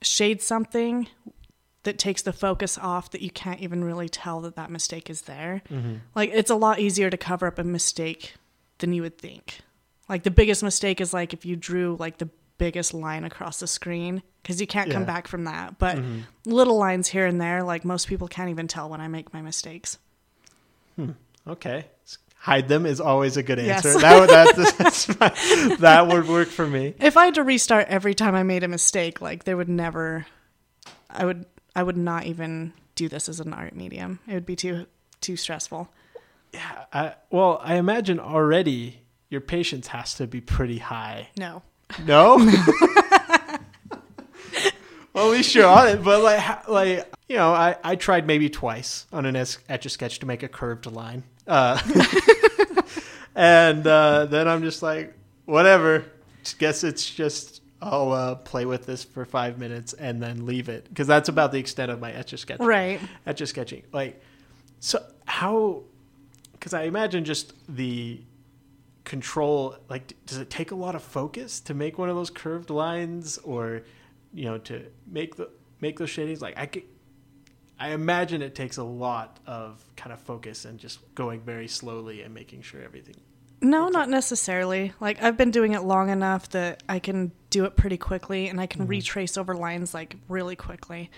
shade 0.01 0.41
something 0.41 1.07
that 1.83 1.97
takes 1.97 2.21
the 2.21 2.33
focus 2.33 2.77
off 2.77 3.11
that 3.11 3.21
you 3.21 3.29
can't 3.29 3.61
even 3.61 3.83
really 3.83 4.09
tell 4.09 4.41
that 4.41 4.55
that 4.55 4.69
mistake 4.69 5.09
is 5.09 5.21
there. 5.23 5.61
Like 6.15 6.31
it's 6.33 6.49
a 6.49 6.55
lot 6.55 6.79
easier 6.79 7.09
to 7.09 7.17
cover 7.17 7.47
up 7.47 7.59
a 7.59 7.63
mistake 7.63 8.35
than 8.79 8.93
you 8.93 9.01
would 9.01 9.17
think. 9.17 9.59
Like 10.07 10.23
the 10.23 10.31
biggest 10.31 10.63
mistake 10.63 11.01
is 11.01 11.13
like 11.13 11.33
if 11.33 11.45
you 11.45 11.55
drew 11.55 11.97
like 11.99 12.17
the 12.19 12.29
biggest 12.57 12.93
line 12.93 13.23
across 13.23 13.59
the 13.59 13.67
screen 13.67 14.23
because 14.41 14.59
you 14.61 14.67
can't 14.67 14.89
come 14.89 15.05
back 15.05 15.27
from 15.27 15.43
that. 15.43 15.77
But 15.77 15.97
mm-hmm. 15.97 16.21
little 16.45 16.77
lines 16.77 17.09
here 17.09 17.25
and 17.25 17.39
there, 17.39 17.63
like 17.63 17.83
most 17.83 18.07
people 18.07 18.27
can't 18.27 18.49
even 18.49 18.67
tell 18.67 18.89
when 18.89 19.01
I 19.01 19.07
make 19.07 19.33
my 19.33 19.41
mistakes. 19.41 19.97
Hmm. 20.95 21.11
Okay. 21.47 21.85
Hide 22.35 22.67
them 22.67 22.85
is 22.85 23.01
always 23.01 23.35
a 23.37 23.43
good 23.43 23.59
Yes. 23.59 23.85
answer. 23.85 23.99
That 23.99 24.19
would 24.19 24.29
that, 24.29 24.75
that's 24.77 25.05
fine. 25.05 25.77
that 25.79 26.07
would 26.07 26.27
work 26.27 26.47
for 26.47 26.67
me. 26.67 26.93
If 26.99 27.17
I 27.17 27.25
had 27.25 27.35
to 27.35 27.43
restart 27.43 27.87
every 27.87 28.13
time 28.13 28.35
I 28.35 28.43
made 28.43 28.63
a 28.63 28.67
mistake, 28.67 29.21
like 29.21 29.43
there 29.43 29.57
would 29.57 29.69
never, 29.69 30.25
I 31.09 31.25
would, 31.25 31.45
I 31.75 31.83
would 31.83 31.97
not 31.97 32.25
even 32.25 32.73
do 32.95 33.09
this 33.09 33.27
as 33.27 33.39
an 33.39 33.53
art 33.53 33.75
medium. 33.75 34.19
It 34.27 34.33
would 34.33 34.45
be 34.45 34.55
too, 34.55 34.85
too 35.19 35.35
stressful. 35.35 35.89
Yeah. 36.53 36.85
I, 36.93 37.13
well, 37.29 37.59
I 37.63 37.75
imagine 37.75 38.19
already 38.19 39.01
your 39.29 39.41
patience 39.41 39.87
has 39.87 40.13
to 40.15 40.27
be 40.27 40.39
pretty 40.41 40.77
high. 40.77 41.29
No. 41.37 41.63
No. 42.05 42.37
well, 45.13 45.25
at 45.25 45.31
least 45.31 45.55
you're 45.55 45.67
on 45.67 45.87
it, 45.87 46.03
but 46.03 46.21
like, 46.21 46.67
like 46.67 47.13
you 47.27 47.35
know, 47.35 47.51
I, 47.51 47.75
I 47.83 47.95
tried 47.95 48.27
maybe 48.27 48.49
twice 48.49 49.05
on 49.11 49.25
an 49.25 49.35
etch 49.35 49.85
a 49.85 49.89
sketch 49.89 50.19
to 50.19 50.25
make 50.25 50.43
a 50.43 50.47
curved 50.47 50.85
line, 50.85 51.23
uh, 51.47 51.79
and 53.35 53.85
uh, 53.85 54.25
then 54.25 54.47
I'm 54.47 54.63
just 54.63 54.81
like, 54.81 55.13
whatever. 55.45 56.05
Guess 56.59 56.85
it's 56.85 57.09
just 57.09 57.61
I'll 57.81 58.11
uh, 58.11 58.35
play 58.35 58.65
with 58.65 58.85
this 58.85 59.03
for 59.03 59.25
five 59.25 59.59
minutes 59.59 59.93
and 59.93 60.21
then 60.21 60.45
leave 60.45 60.69
it 60.69 60.87
because 60.89 61.07
that's 61.07 61.29
about 61.29 61.51
the 61.51 61.59
extent 61.59 61.91
of 61.91 61.99
my 61.99 62.11
etch 62.11 62.33
a 62.33 62.37
sketch. 62.37 62.59
Right. 62.59 62.99
Etch 63.25 63.41
a 63.41 63.47
sketching, 63.47 63.83
like, 63.91 64.21
so 64.79 65.03
how? 65.25 65.83
Because 66.53 66.73
I 66.73 66.83
imagine 66.83 67.25
just 67.25 67.53
the 67.67 68.21
control 69.07 69.77
like 69.89 70.13
does 70.25 70.37
it 70.37 70.49
take 70.49 70.71
a 70.71 70.75
lot 70.75 70.93
of 70.93 71.01
focus 71.01 71.61
to 71.61 71.73
make 71.73 71.97
one 71.97 72.09
of 72.09 72.15
those 72.17 72.29
curved 72.29 72.69
lines 72.69 73.37
or 73.39 73.83
you 74.33 74.43
know 74.43 74.57
to 74.57 74.85
make 75.07 75.37
the 75.37 75.49
make 75.79 75.97
those 75.97 76.09
shadings 76.09 76.41
like 76.41 76.57
i 76.57 76.65
could 76.65 76.83
I 77.79 77.91
imagine 77.91 78.41
it 78.41 78.55
takes 78.55 78.77
a 78.77 78.83
lot 78.83 79.39
of 79.45 79.83
kind 79.95 80.11
of 80.11 80.19
focus 80.19 80.65
and 80.65 80.79
just 80.79 80.99
going 81.13 81.41
very 81.41 81.67
slowly 81.67 82.21
and 82.21 82.33
making 82.33 82.63
sure 82.63 82.81
everything. 82.81 83.15
No, 83.61 83.89
not 83.89 84.09
necessarily. 84.09 84.93
Like 84.99 85.21
I've 85.21 85.37
been 85.37 85.51
doing 85.51 85.73
it 85.73 85.81
long 85.81 86.09
enough 86.09 86.49
that 86.49 86.81
I 86.89 86.99
can 86.99 87.31
do 87.49 87.65
it 87.65 87.75
pretty 87.75 87.97
quickly 87.97 88.47
and 88.47 88.59
I 88.59 88.65
can 88.65 88.81
mm-hmm. 88.81 88.89
retrace 88.89 89.37
over 89.37 89.55
lines 89.55 89.93
like 89.93 90.15
really 90.27 90.55
quickly. 90.55 91.11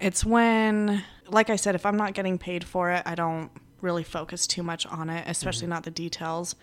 It's 0.00 0.24
when 0.24 1.02
like 1.28 1.50
I 1.50 1.56
said 1.56 1.74
if 1.74 1.86
I'm 1.86 1.96
not 1.96 2.14
getting 2.14 2.38
paid 2.38 2.64
for 2.64 2.90
it, 2.90 3.02
I 3.06 3.14
don't 3.14 3.50
really 3.80 4.04
focus 4.04 4.46
too 4.46 4.62
much 4.62 4.86
on 4.86 5.08
it, 5.08 5.24
especially 5.26 5.62
mm-hmm. 5.64 5.70
not 5.70 5.84
the 5.84 5.90
details. 5.90 6.56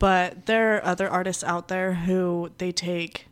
But 0.00 0.46
there 0.46 0.76
are 0.76 0.84
other 0.84 1.08
artists 1.08 1.44
out 1.44 1.68
there 1.68 1.94
who 1.94 2.50
they 2.58 2.72
take 2.72 3.28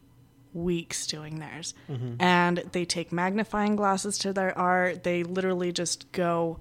weeks 0.52 1.06
doing 1.06 1.40
theirs. 1.40 1.74
Mm-hmm. 1.90 2.14
And 2.20 2.58
they 2.72 2.84
take 2.84 3.10
magnifying 3.10 3.74
glasses 3.74 4.18
to 4.18 4.32
their 4.32 4.56
art. 4.56 5.02
They 5.02 5.24
literally 5.24 5.72
just 5.72 6.12
go 6.12 6.60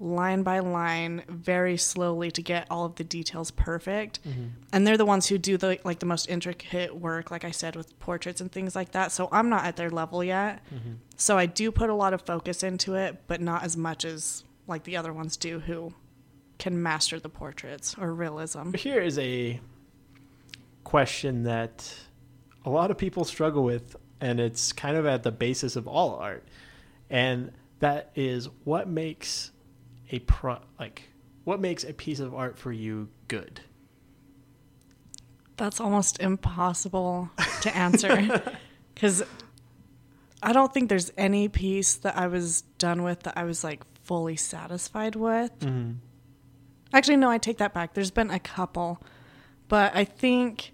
line 0.00 0.44
by 0.44 0.60
line 0.60 1.24
very 1.28 1.76
slowly 1.76 2.30
to 2.30 2.40
get 2.40 2.66
all 2.70 2.84
of 2.84 2.94
the 2.96 3.04
details 3.04 3.50
perfect. 3.50 4.20
Mm-hmm. 4.22 4.46
And 4.72 4.86
they're 4.86 4.96
the 4.96 5.04
ones 5.04 5.26
who 5.26 5.38
do 5.38 5.56
the 5.56 5.80
like 5.82 5.98
the 5.98 6.06
most 6.06 6.28
intricate 6.28 6.94
work 6.94 7.32
like 7.32 7.44
I 7.44 7.50
said 7.50 7.74
with 7.74 7.98
portraits 7.98 8.40
and 8.40 8.52
things 8.52 8.76
like 8.76 8.92
that. 8.92 9.10
So 9.10 9.28
I'm 9.32 9.48
not 9.48 9.64
at 9.64 9.76
their 9.76 9.90
level 9.90 10.22
yet. 10.22 10.62
Mm-hmm. 10.72 10.92
So 11.16 11.36
I 11.36 11.46
do 11.46 11.72
put 11.72 11.90
a 11.90 11.94
lot 11.94 12.14
of 12.14 12.22
focus 12.22 12.62
into 12.62 12.94
it, 12.94 13.22
but 13.26 13.40
not 13.40 13.64
as 13.64 13.76
much 13.76 14.04
as 14.04 14.44
like 14.68 14.84
the 14.84 14.96
other 14.96 15.12
ones 15.12 15.36
do 15.36 15.58
who 15.60 15.94
can 16.58 16.82
master 16.82 17.20
the 17.20 17.28
portraits 17.28 17.94
or 17.98 18.12
realism. 18.12 18.74
Here 18.74 19.00
is 19.00 19.18
a 19.18 19.60
question 20.84 21.44
that 21.44 21.94
a 22.64 22.70
lot 22.70 22.90
of 22.90 22.98
people 22.98 23.24
struggle 23.24 23.62
with, 23.62 23.96
and 24.20 24.40
it's 24.40 24.72
kind 24.72 24.96
of 24.96 25.06
at 25.06 25.22
the 25.22 25.32
basis 25.32 25.76
of 25.76 25.86
all 25.86 26.16
art, 26.16 26.46
and 27.08 27.52
that 27.80 28.10
is 28.14 28.48
what 28.64 28.88
makes 28.88 29.52
a 30.10 30.18
pro 30.20 30.58
like 30.78 31.02
what 31.44 31.60
makes 31.60 31.84
a 31.84 31.92
piece 31.92 32.20
of 32.20 32.34
art 32.34 32.58
for 32.58 32.72
you 32.72 33.08
good. 33.28 33.60
That's 35.56 35.80
almost 35.80 36.20
impossible 36.20 37.30
to 37.62 37.76
answer 37.76 38.42
because 38.94 39.22
I 40.42 40.52
don't 40.52 40.72
think 40.72 40.88
there's 40.88 41.10
any 41.16 41.48
piece 41.48 41.96
that 41.96 42.16
I 42.16 42.28
was 42.28 42.62
done 42.78 43.02
with 43.02 43.20
that 43.24 43.36
I 43.36 43.44
was 43.44 43.64
like 43.64 43.82
fully 44.04 44.36
satisfied 44.36 45.16
with. 45.16 45.58
Mm-hmm. 45.60 45.92
Actually, 46.92 47.16
no, 47.16 47.30
I 47.30 47.38
take 47.38 47.58
that 47.58 47.74
back. 47.74 47.94
There's 47.94 48.10
been 48.10 48.30
a 48.30 48.38
couple, 48.38 49.00
but 49.68 49.94
I 49.94 50.04
think 50.04 50.72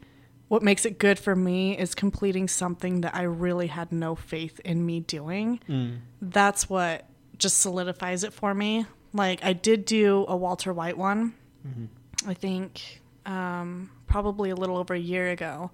what 0.49 0.62
makes 0.62 0.85
it 0.85 0.99
good 0.99 1.18
for 1.18 1.35
me 1.35 1.76
is 1.76 1.94
completing 1.94 2.49
something 2.49 3.00
that 3.00 3.14
I 3.14 3.23
really 3.23 3.66
had 3.66 3.90
no 3.90 4.14
faith 4.14 4.61
in 4.64 4.85
me 4.87 5.00
doing. 5.00 5.61
Mm. 5.68 5.99
That's 6.21 6.68
what 6.68 7.06
just 7.38 7.61
solidifies 7.61 8.23
it 8.23 8.33
for 8.33 8.54
me. 8.54 8.87
Like, 9.12 9.44
I 9.44 9.52
did 9.52 9.85
do 9.85 10.25
a 10.28 10.37
Walter 10.37 10.73
White 10.73 10.99
one, 10.99 11.35
mm-hmm. 11.66 11.87
I 12.28 12.35
think 12.35 13.00
um, 13.26 13.90
probably 14.06 14.50
a 14.50 14.54
little 14.56 14.76
over 14.76 14.94
a 14.94 14.99
year 14.99 15.30
ago. 15.30 15.71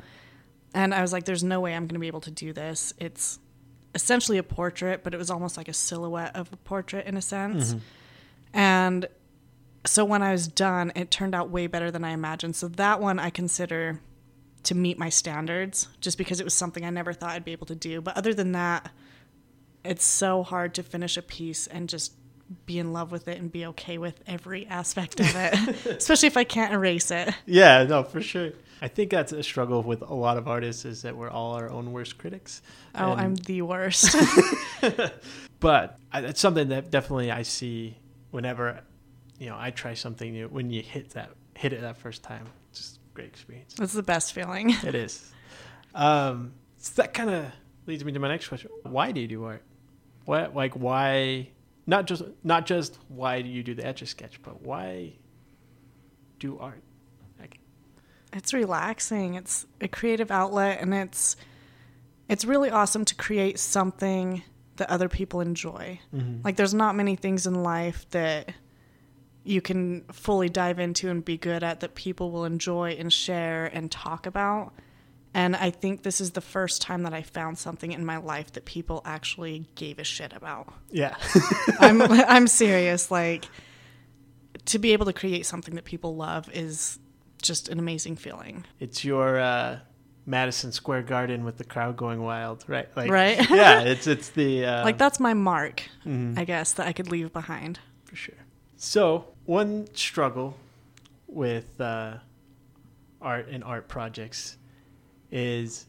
And 0.72 0.94
I 0.94 1.02
was 1.02 1.12
like, 1.12 1.24
there's 1.24 1.44
no 1.44 1.60
way 1.60 1.74
I'm 1.74 1.84
going 1.84 1.94
to 1.94 2.00
be 2.00 2.06
able 2.06 2.20
to 2.22 2.30
do 2.30 2.52
this. 2.52 2.94
It's 2.98 3.38
essentially 3.94 4.38
a 4.38 4.42
portrait, 4.42 5.02
but 5.02 5.14
it 5.14 5.16
was 5.16 5.30
almost 5.30 5.56
like 5.56 5.68
a 5.68 5.72
silhouette 5.72 6.36
of 6.36 6.52
a 6.52 6.56
portrait 6.56 7.06
in 7.06 7.16
a 7.16 7.22
sense. 7.22 7.70
Mm-hmm. 7.70 8.58
And 8.58 9.08
so 9.86 10.04
when 10.04 10.22
I 10.22 10.32
was 10.32 10.46
done, 10.48 10.92
it 10.94 11.10
turned 11.10 11.34
out 11.34 11.50
way 11.50 11.66
better 11.66 11.90
than 11.90 12.04
I 12.04 12.10
imagined. 12.10 12.56
So 12.56 12.68
that 12.68 13.00
one 13.00 13.18
I 13.18 13.30
consider 13.30 14.00
to 14.64 14.74
meet 14.74 14.98
my 14.98 15.08
standards 15.08 15.88
just 16.00 16.18
because 16.18 16.38
it 16.40 16.44
was 16.44 16.52
something 16.54 16.84
I 16.84 16.90
never 16.90 17.12
thought 17.12 17.30
I'd 17.30 17.44
be 17.44 17.52
able 17.52 17.66
to 17.68 17.74
do. 17.74 18.00
But 18.02 18.16
other 18.16 18.34
than 18.34 18.52
that, 18.52 18.90
it's 19.84 20.04
so 20.04 20.42
hard 20.42 20.74
to 20.74 20.82
finish 20.82 21.16
a 21.16 21.22
piece 21.22 21.66
and 21.66 21.88
just 21.88 22.12
be 22.66 22.78
in 22.78 22.92
love 22.92 23.12
with 23.12 23.28
it 23.28 23.38
and 23.38 23.50
be 23.50 23.64
okay 23.66 23.96
with 23.96 24.20
every 24.26 24.66
aspect 24.66 25.20
of 25.20 25.32
it, 25.34 25.86
especially 25.86 26.26
if 26.26 26.36
I 26.36 26.44
can't 26.44 26.74
erase 26.74 27.10
it. 27.10 27.32
Yeah, 27.46 27.84
no, 27.84 28.02
for 28.02 28.20
sure. 28.20 28.50
I 28.82 28.88
think 28.88 29.10
that's 29.10 29.32
a 29.32 29.42
struggle 29.42 29.82
with 29.82 30.02
a 30.02 30.12
lot 30.14 30.36
of 30.36 30.48
artists 30.48 30.84
is 30.84 31.02
that 31.02 31.16
we're 31.16 31.30
all 31.30 31.54
our 31.54 31.70
own 31.70 31.92
worst 31.92 32.18
critics. 32.18 32.60
Oh, 32.94 33.12
And- 33.12 33.20
I'm 33.20 33.34
the 33.36 33.62
worst. 33.62 34.14
but 35.60 35.98
uh, 36.12 36.22
it's 36.24 36.40
something 36.40 36.68
that 36.68 36.90
definitely 36.90 37.30
I 37.30 37.42
see 37.42 37.96
whenever 38.30 38.80
you 39.40 39.48
know 39.48 39.56
I 39.58 39.70
try 39.70 39.94
something 39.94 40.30
new. 40.32 40.46
When 40.46 40.70
you 40.70 40.82
hit 40.82 41.10
that 41.10 41.30
hit 41.56 41.72
it 41.72 41.80
that 41.80 41.96
first 41.96 42.22
time, 42.22 42.46
it's 42.70 42.78
just 42.78 43.00
great 43.14 43.26
experience. 43.26 43.74
That's 43.74 43.94
the 43.94 44.02
best 44.04 44.32
feeling. 44.32 44.70
It 44.84 44.94
is. 44.94 45.32
Um, 45.94 46.52
so 46.76 47.02
that 47.02 47.12
kind 47.12 47.30
of 47.30 47.46
leads 47.86 48.04
me 48.04 48.12
to 48.12 48.20
my 48.20 48.28
next 48.28 48.46
question. 48.46 48.70
Why 48.84 49.10
do 49.10 49.20
you 49.20 49.26
do 49.26 49.44
art? 49.44 49.64
What 50.26 50.54
like 50.54 50.74
why? 50.74 51.48
Not 51.86 52.06
just 52.06 52.22
not 52.44 52.66
just 52.66 52.98
why 53.08 53.42
do 53.42 53.48
you 53.48 53.64
do 53.64 53.74
the 53.74 53.84
etch 53.84 54.02
a 54.02 54.06
sketch, 54.06 54.40
but 54.42 54.62
why 54.62 55.14
do 56.38 56.58
art? 56.58 56.82
Like, 57.40 57.58
it's 58.32 58.52
relaxing. 58.52 59.34
It's 59.34 59.66
a 59.80 59.88
creative 59.88 60.30
outlet 60.30 60.80
and 60.80 60.94
it's 60.94 61.34
it's 62.28 62.44
really 62.44 62.70
awesome 62.70 63.04
to 63.06 63.14
create 63.14 63.58
something 63.58 64.42
that 64.76 64.90
other 64.90 65.08
people 65.08 65.40
enjoy. 65.40 65.98
Like 66.44 66.56
there's 66.56 66.74
not 66.74 66.94
many 66.94 67.16
things 67.16 67.46
in 67.46 67.62
life 67.62 68.06
that 68.10 68.52
you 69.44 69.60
can 69.60 70.02
fully 70.12 70.48
dive 70.48 70.78
into 70.78 71.08
and 71.08 71.24
be 71.24 71.36
good 71.38 71.62
at 71.62 71.80
that 71.80 71.94
people 71.94 72.30
will 72.30 72.44
enjoy 72.44 72.90
and 72.92 73.12
share 73.12 73.66
and 73.66 73.90
talk 73.90 74.26
about. 74.26 74.72
And 75.32 75.54
I 75.56 75.70
think 75.70 76.02
this 76.02 76.20
is 76.20 76.32
the 76.32 76.40
first 76.40 76.82
time 76.82 77.04
that 77.04 77.14
I 77.14 77.22
found 77.22 77.56
something 77.56 77.92
in 77.92 78.04
my 78.04 78.16
life 78.16 78.52
that 78.52 78.64
people 78.64 79.00
actually 79.04 79.68
gave 79.76 79.98
a 79.98 80.04
shit 80.04 80.32
about. 80.32 80.72
yeah, 80.90 81.14
I'm 81.78 82.02
I'm 82.36 82.46
serious. 82.48 83.10
Like 83.10 83.46
to 84.66 84.78
be 84.78 84.92
able 84.92 85.06
to 85.06 85.12
create 85.12 85.46
something 85.46 85.74
that 85.76 85.84
people 85.84 86.16
love 86.16 86.48
is 86.52 86.98
just 87.42 87.68
an 87.68 87.78
amazing 87.78 88.16
feeling. 88.16 88.64
it's 88.78 89.04
your 89.04 89.38
uh, 89.38 89.78
Madison 90.26 90.70
Square 90.72 91.02
Garden 91.04 91.44
with 91.44 91.56
the 91.56 91.64
crowd 91.64 91.96
going 91.96 92.20
wild, 92.22 92.64
right? 92.68 92.88
Like, 92.96 93.10
Right. 93.10 93.38
yeah, 93.50 93.80
it's 93.80 94.06
it's 94.06 94.30
the 94.30 94.66
uh, 94.66 94.84
like 94.84 94.98
that's 94.98 95.18
my 95.20 95.32
mark, 95.34 95.84
mhm. 96.04 96.36
I 96.38 96.44
guess, 96.44 96.72
that 96.74 96.86
I 96.86 96.92
could 96.92 97.10
leave 97.10 97.32
behind. 97.32 97.78
for 98.04 98.16
sure. 98.16 98.34
So 98.76 99.26
one 99.44 99.88
struggle 99.94 100.56
with 101.26 101.80
uh, 101.80 102.14
art 103.20 103.48
and 103.48 103.62
art 103.64 103.88
projects 103.88 104.56
is 105.30 105.86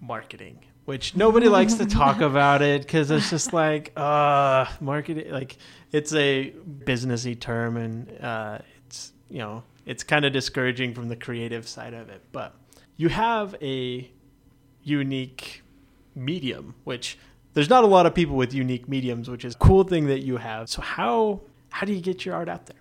marketing, 0.00 0.58
which 0.84 1.16
nobody 1.16 1.48
likes 1.48 1.74
to 1.74 1.86
talk 1.86 2.20
about 2.32 2.62
it 2.62 2.82
because 2.82 3.10
it's 3.10 3.30
just 3.30 3.52
like 3.52 3.92
uh, 3.96 4.66
marketing. 4.80 5.30
Like 5.30 5.56
it's 5.92 6.12
a 6.14 6.52
businessy 6.84 7.38
term, 7.38 7.76
and 7.76 8.24
uh, 8.24 8.58
it's 8.86 9.12
you 9.28 9.38
know 9.38 9.62
it's 9.86 10.04
kind 10.04 10.24
of 10.24 10.32
discouraging 10.32 10.94
from 10.94 11.08
the 11.08 11.16
creative 11.16 11.68
side 11.68 11.94
of 11.94 12.08
it. 12.08 12.22
But 12.32 12.54
you 12.96 13.08
have 13.08 13.54
a 13.62 14.10
unique 14.82 15.62
medium, 16.14 16.74
which 16.84 17.18
there's 17.54 17.70
not 17.70 17.84
a 17.84 17.86
lot 17.86 18.06
of 18.06 18.14
people 18.14 18.36
with 18.36 18.52
unique 18.52 18.88
mediums, 18.88 19.28
which 19.30 19.44
is 19.44 19.54
a 19.54 19.58
cool 19.58 19.84
thing 19.84 20.06
that 20.06 20.20
you 20.20 20.36
have. 20.36 20.68
So 20.68 20.82
how 20.82 21.40
how 21.70 21.86
do 21.86 21.92
you 21.92 22.00
get 22.00 22.24
your 22.24 22.34
art 22.34 22.48
out 22.48 22.66
there? 22.66 22.76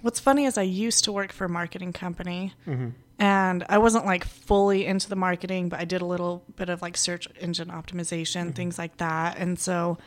What's 0.00 0.20
funny 0.20 0.44
is 0.44 0.56
I 0.56 0.62
used 0.62 1.04
to 1.04 1.12
work 1.12 1.32
for 1.32 1.44
a 1.44 1.48
marketing 1.48 1.92
company 1.92 2.54
Mm-hmm. 2.66 2.88
and 3.18 3.64
I 3.68 3.78
wasn't 3.78 4.06
like 4.06 4.24
fully 4.24 4.86
into 4.86 5.08
the 5.08 5.16
marketing, 5.16 5.68
but 5.68 5.80
I 5.80 5.84
did 5.84 6.00
a 6.00 6.06
little 6.06 6.44
bit 6.56 6.68
of 6.68 6.82
like 6.82 6.96
search 6.96 7.28
engine 7.40 7.68
optimization, 7.68 8.42
mm-hmm. 8.42 8.50
things 8.50 8.78
like 8.78 8.96
that. 8.98 9.38
And 9.38 9.58
so 9.58 9.98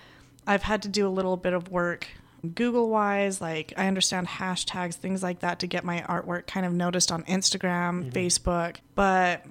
I've 0.47 0.63
had 0.63 0.81
to 0.83 0.89
do 0.89 1.07
a 1.07 1.09
little 1.09 1.37
bit 1.37 1.53
of 1.53 1.69
work 1.69 2.07
Google 2.55 2.89
wise, 2.89 3.39
like 3.39 3.73
I 3.77 3.87
understand 3.87 4.27
hashtags, 4.27 4.95
things 4.95 5.21
like 5.21 5.39
that 5.39 5.59
to 5.59 5.67
get 5.67 5.83
my 5.83 6.01
artwork 6.01 6.47
kind 6.47 6.65
of 6.65 6.73
noticed 6.73 7.11
on 7.11 7.23
Instagram, 7.23 8.05
mm-hmm. 8.05 8.09
Facebook. 8.09 8.77
But 8.95 9.45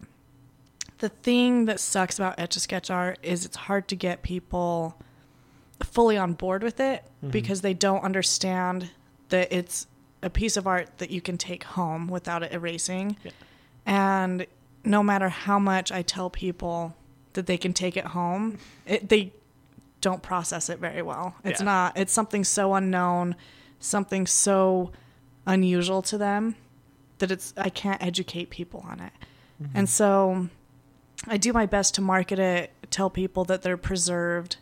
the 0.98 1.08
thing 1.08 1.66
that 1.66 1.80
sucks 1.80 2.18
about 2.18 2.38
Etch 2.38 2.56
a 2.56 2.60
Sketch 2.60 2.90
art 2.90 3.18
is 3.22 3.44
it's 3.44 3.56
hard 3.56 3.88
to 3.88 3.96
get 3.96 4.22
people 4.22 5.00
fully 5.84 6.18
on 6.18 6.34
board 6.34 6.62
with 6.62 6.80
it 6.80 7.04
mm-hmm. 7.04 7.30
because 7.30 7.60
they 7.60 7.74
don't 7.74 8.02
understand 8.02 8.90
that 9.28 9.52
it's 9.52 9.86
a 10.22 10.30
piece 10.30 10.56
of 10.56 10.66
art 10.66 10.98
that 10.98 11.10
you 11.10 11.20
can 11.20 11.38
take 11.38 11.64
home 11.64 12.06
without 12.08 12.42
it 12.42 12.52
erasing. 12.52 13.16
Yeah. 13.24 13.32
And 13.86 14.46
no 14.84 15.02
matter 15.02 15.28
how 15.28 15.58
much 15.58 15.90
I 15.90 16.02
tell 16.02 16.30
people 16.30 16.94
that 17.32 17.46
they 17.46 17.56
can 17.56 17.72
take 17.72 17.96
it 17.96 18.06
home, 18.06 18.58
it, 18.86 19.08
they 19.08 19.32
don't 20.00 20.22
process 20.22 20.68
it 20.68 20.78
very 20.78 21.02
well. 21.02 21.34
It's 21.44 21.60
Yeah. 21.60 21.66
not, 21.66 21.98
it's 21.98 22.12
something 22.12 22.44
so 22.44 22.74
unknown, 22.74 23.36
something 23.78 24.26
so 24.26 24.90
unusual 25.46 26.02
to 26.02 26.18
them 26.18 26.56
that 27.18 27.30
it's, 27.30 27.52
I 27.56 27.68
can't 27.68 28.02
educate 28.02 28.50
people 28.50 28.84
on 28.88 29.00
it. 29.00 29.12
Mm-hmm. 29.62 29.76
And 29.76 29.88
so 29.88 30.48
I 31.26 31.36
do 31.36 31.52
my 31.52 31.66
best 31.66 31.94
to 31.96 32.00
market 32.00 32.38
it, 32.38 32.72
tell 32.90 33.10
people 33.10 33.44
that 33.44 33.62
they're 33.62 33.76
preserved, 33.76 34.56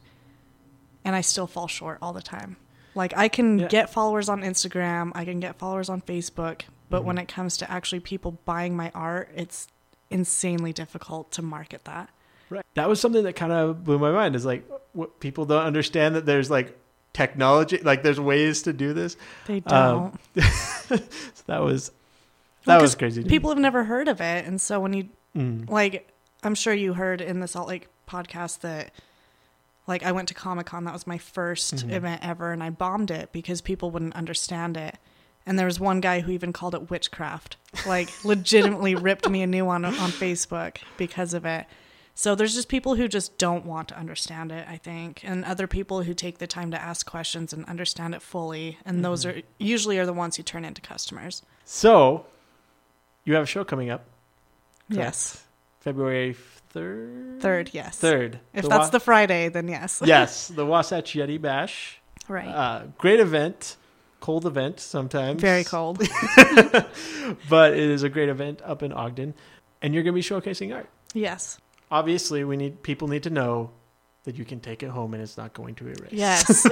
and 1.05 1.15
I 1.15 1.21
still 1.21 1.47
fall 1.47 1.69
short 1.69 1.99
all 2.03 2.13
the 2.13 2.23
time. 2.23 2.57
Like 2.99 3.17
I 3.17 3.29
can 3.29 3.61
Yeah. 3.61 3.69
get 3.69 3.91
followers 3.91 4.29
on 4.29 4.43
Instagram, 4.43 5.13
I 5.15 5.25
can 5.25 5.41
get 5.41 5.57
followers 5.57 5.89
on 5.89 6.03
Facebook, 6.03 6.63
but 6.91 7.05
when 7.05 7.17
it 7.17 7.29
comes 7.29 7.57
to 7.59 7.71
actually 7.71 8.01
people 8.01 8.39
buying 8.45 8.77
my 8.77 8.91
art, 8.95 9.31
it's 9.35 9.69
insanely 10.11 10.73
difficult 10.73 11.31
to 11.33 11.43
market 11.43 11.85
that. 11.85 12.11
Right. 12.51 12.65
That 12.75 12.89
was 12.89 13.01
something 13.01 13.23
that 13.25 13.35
kind 13.37 13.53
of 13.53 13.85
blew 13.85 13.99
my 13.99 14.11
mind. 14.11 14.35
Is 14.35 14.45
like 14.45 14.65
what 14.95 15.21
people 15.21 15.45
don't 15.47 15.65
understand 15.65 16.15
that 16.17 16.27
there's 16.27 16.51
like 16.51 16.77
technology. 17.13 17.79
Like 17.79 18.03
there's 18.03 18.19
ways 18.21 18.63
to 18.63 18.73
do 18.73 18.93
this. 18.93 19.17
They 19.47 19.61
don't. 19.61 20.15
Um, 20.15 20.19
so 20.85 20.97
that 21.47 21.63
was 21.63 21.91
Well, 22.67 22.77
that 22.77 22.83
was 22.83 22.93
'cause 22.95 22.99
crazy. 22.99 23.25
People 23.25 23.51
have 23.51 23.59
never 23.59 23.85
heard 23.85 24.09
of 24.09 24.21
it, 24.21 24.45
and 24.47 24.61
so 24.61 24.81
when 24.81 24.93
you 24.93 25.09
Mm. 25.37 25.69
like, 25.71 26.09
I'm 26.43 26.55
sure 26.55 26.73
you 26.75 26.95
heard 26.95 27.21
in 27.21 27.41
the 27.41 27.47
Salt 27.49 27.69
Lake 27.69 27.87
podcast 28.09 28.61
that. 28.61 28.91
Like 29.89 30.05
I 30.05 30.13
went 30.13 30.29
to 30.29 30.35
Comic 30.35 30.67
Con, 30.67 30.85
that 30.85 30.93
was 30.93 31.07
my 31.07 31.19
1st 31.19 31.87
Mhm. 31.89 31.93
event 31.93 32.21
ever, 32.25 32.53
and 32.53 32.63
I 32.63 32.71
bombed 32.71 33.11
it 33.11 33.33
because 33.33 33.61
people 33.63 33.91
wouldn't 33.91 34.15
understand 34.15 34.77
it. 34.77 34.99
And 35.47 35.59
there 35.59 35.67
was 35.67 35.81
one 35.81 36.01
guy 36.01 36.21
who 36.21 36.31
even 36.31 36.53
called 36.53 36.75
it 36.75 36.91
witchcraft, 36.91 37.57
like 37.87 38.11
legitimately 38.25 38.95
ripped 38.95 39.29
me 39.31 39.43
a 39.43 39.47
new 39.47 39.65
one 39.65 39.85
on 39.87 39.95
Facebook 39.95 40.77
because 40.99 41.33
of 41.33 41.47
it. 41.47 41.65
So 42.15 42.35
there's 42.35 42.55
just 42.55 42.69
people 42.69 42.97
who 42.97 43.07
just 43.09 43.39
don't 43.39 43.65
want 43.65 43.89
to 43.89 43.97
understand 43.97 44.51
it, 44.53 44.67
I 44.69 44.77
think, 44.77 45.23
and 45.25 45.45
other 45.45 45.67
people 45.69 46.03
who 46.03 46.13
take 46.13 46.39
the 46.39 46.49
time 46.49 46.71
to 46.73 46.81
ask 46.83 47.07
questions 47.09 47.53
and 47.53 47.65
understand 47.67 48.13
it 48.15 48.21
fully, 48.23 48.77
and 48.85 49.03
those 49.05 49.25
Mm-hmm. 49.25 49.39
are 49.39 49.43
usually 49.59 49.99
are 49.99 50.05
the 50.05 50.13
ones 50.13 50.37
who 50.37 50.43
turn 50.43 50.65
into 50.65 50.83
customers. 50.83 51.43
So 51.65 52.27
you 53.25 53.35
have 53.35 53.45
a 53.45 53.47
show 53.47 53.65
coming 53.65 53.89
up. 53.89 54.05
correct? 54.91 54.99
Yes, 54.99 55.45
February 55.81 56.33
third. 56.71 57.41
third, 57.41 57.71
yes. 57.73 57.99
Third. 57.99 58.41
If 58.55 58.63
The 58.63 58.69
that's 58.69 58.87
Wa- 58.87 58.91
the 58.91 59.01
Friday, 59.01 59.49
then 59.49 59.69
yes. 59.69 60.03
yes, 60.07 60.49
the 60.49 60.65
Wasatch 60.67 61.15
Yeti 61.15 61.41
Bash. 61.41 62.01
right. 62.29 62.47
Uh, 62.49 62.83
great 62.99 63.21
event, 63.21 63.77
cold 64.21 64.47
event 64.47 64.81
sometimes. 64.81 65.41
Very 65.41 65.65
cold. 65.65 65.99
but 67.49 67.73
it 67.73 67.79
is 67.91 68.03
a 68.03 68.09
great 68.09 68.29
event 68.29 68.61
up 68.65 68.83
in 68.83 68.93
Ogden, 68.93 69.35
and 69.83 69.95
you're 69.95 70.03
going 70.03 70.15
to 70.15 70.19
be 70.19 70.23
showcasing 70.23 70.75
art. 70.75 70.89
yes. 71.15 71.59
Obviously, 71.91 72.45
we 72.45 72.59
need 72.59 72.83
people 72.83 73.09
need 73.09 73.23
to 73.23 73.31
know 73.31 73.71
that 74.25 74.37
you 74.37 74.45
can 74.45 74.61
take 74.61 74.83
it 74.83 74.91
home 74.91 75.15
and 75.15 75.23
it's 75.23 75.39
not 75.39 75.55
going 75.55 75.75
to 75.77 75.87
erase. 75.87 76.13
Yes. 76.13 76.67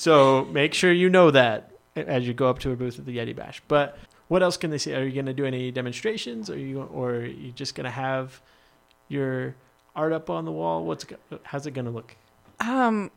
So 0.00 0.44
make 0.52 0.74
sure 0.74 0.92
you 0.92 1.10
know 1.10 1.32
that 1.32 1.72
as 1.96 2.24
you 2.26 2.32
go 2.32 2.48
up 2.48 2.60
to 2.60 2.70
a 2.70 2.76
booth 2.76 3.00
at 3.00 3.04
the 3.04 3.16
Yeti 3.18 3.34
Bash. 3.34 3.60
But 3.66 3.98
what 4.28 4.42
else 4.44 4.56
can 4.56 4.70
they 4.70 4.78
see? 4.78 4.94
Are 4.94 5.02
you 5.02 5.10
going 5.10 5.26
to 5.26 5.32
do 5.34 5.44
any 5.44 5.72
demonstrations? 5.72 6.48
Are 6.50 6.56
you 6.56 6.82
or 6.82 7.10
are 7.14 7.24
you 7.26 7.50
just 7.50 7.74
going 7.74 7.84
to 7.84 7.90
have 7.90 8.40
your 9.12 9.54
art 9.94 10.12
up 10.12 10.30
on 10.30 10.44
the 10.44 10.52
wall? 10.52 10.84
What's 10.84 11.04
how's 11.44 11.66
it 11.66 11.72
going 11.72 11.84
to 11.84 11.90
look? 11.90 12.16
um, 12.60 13.10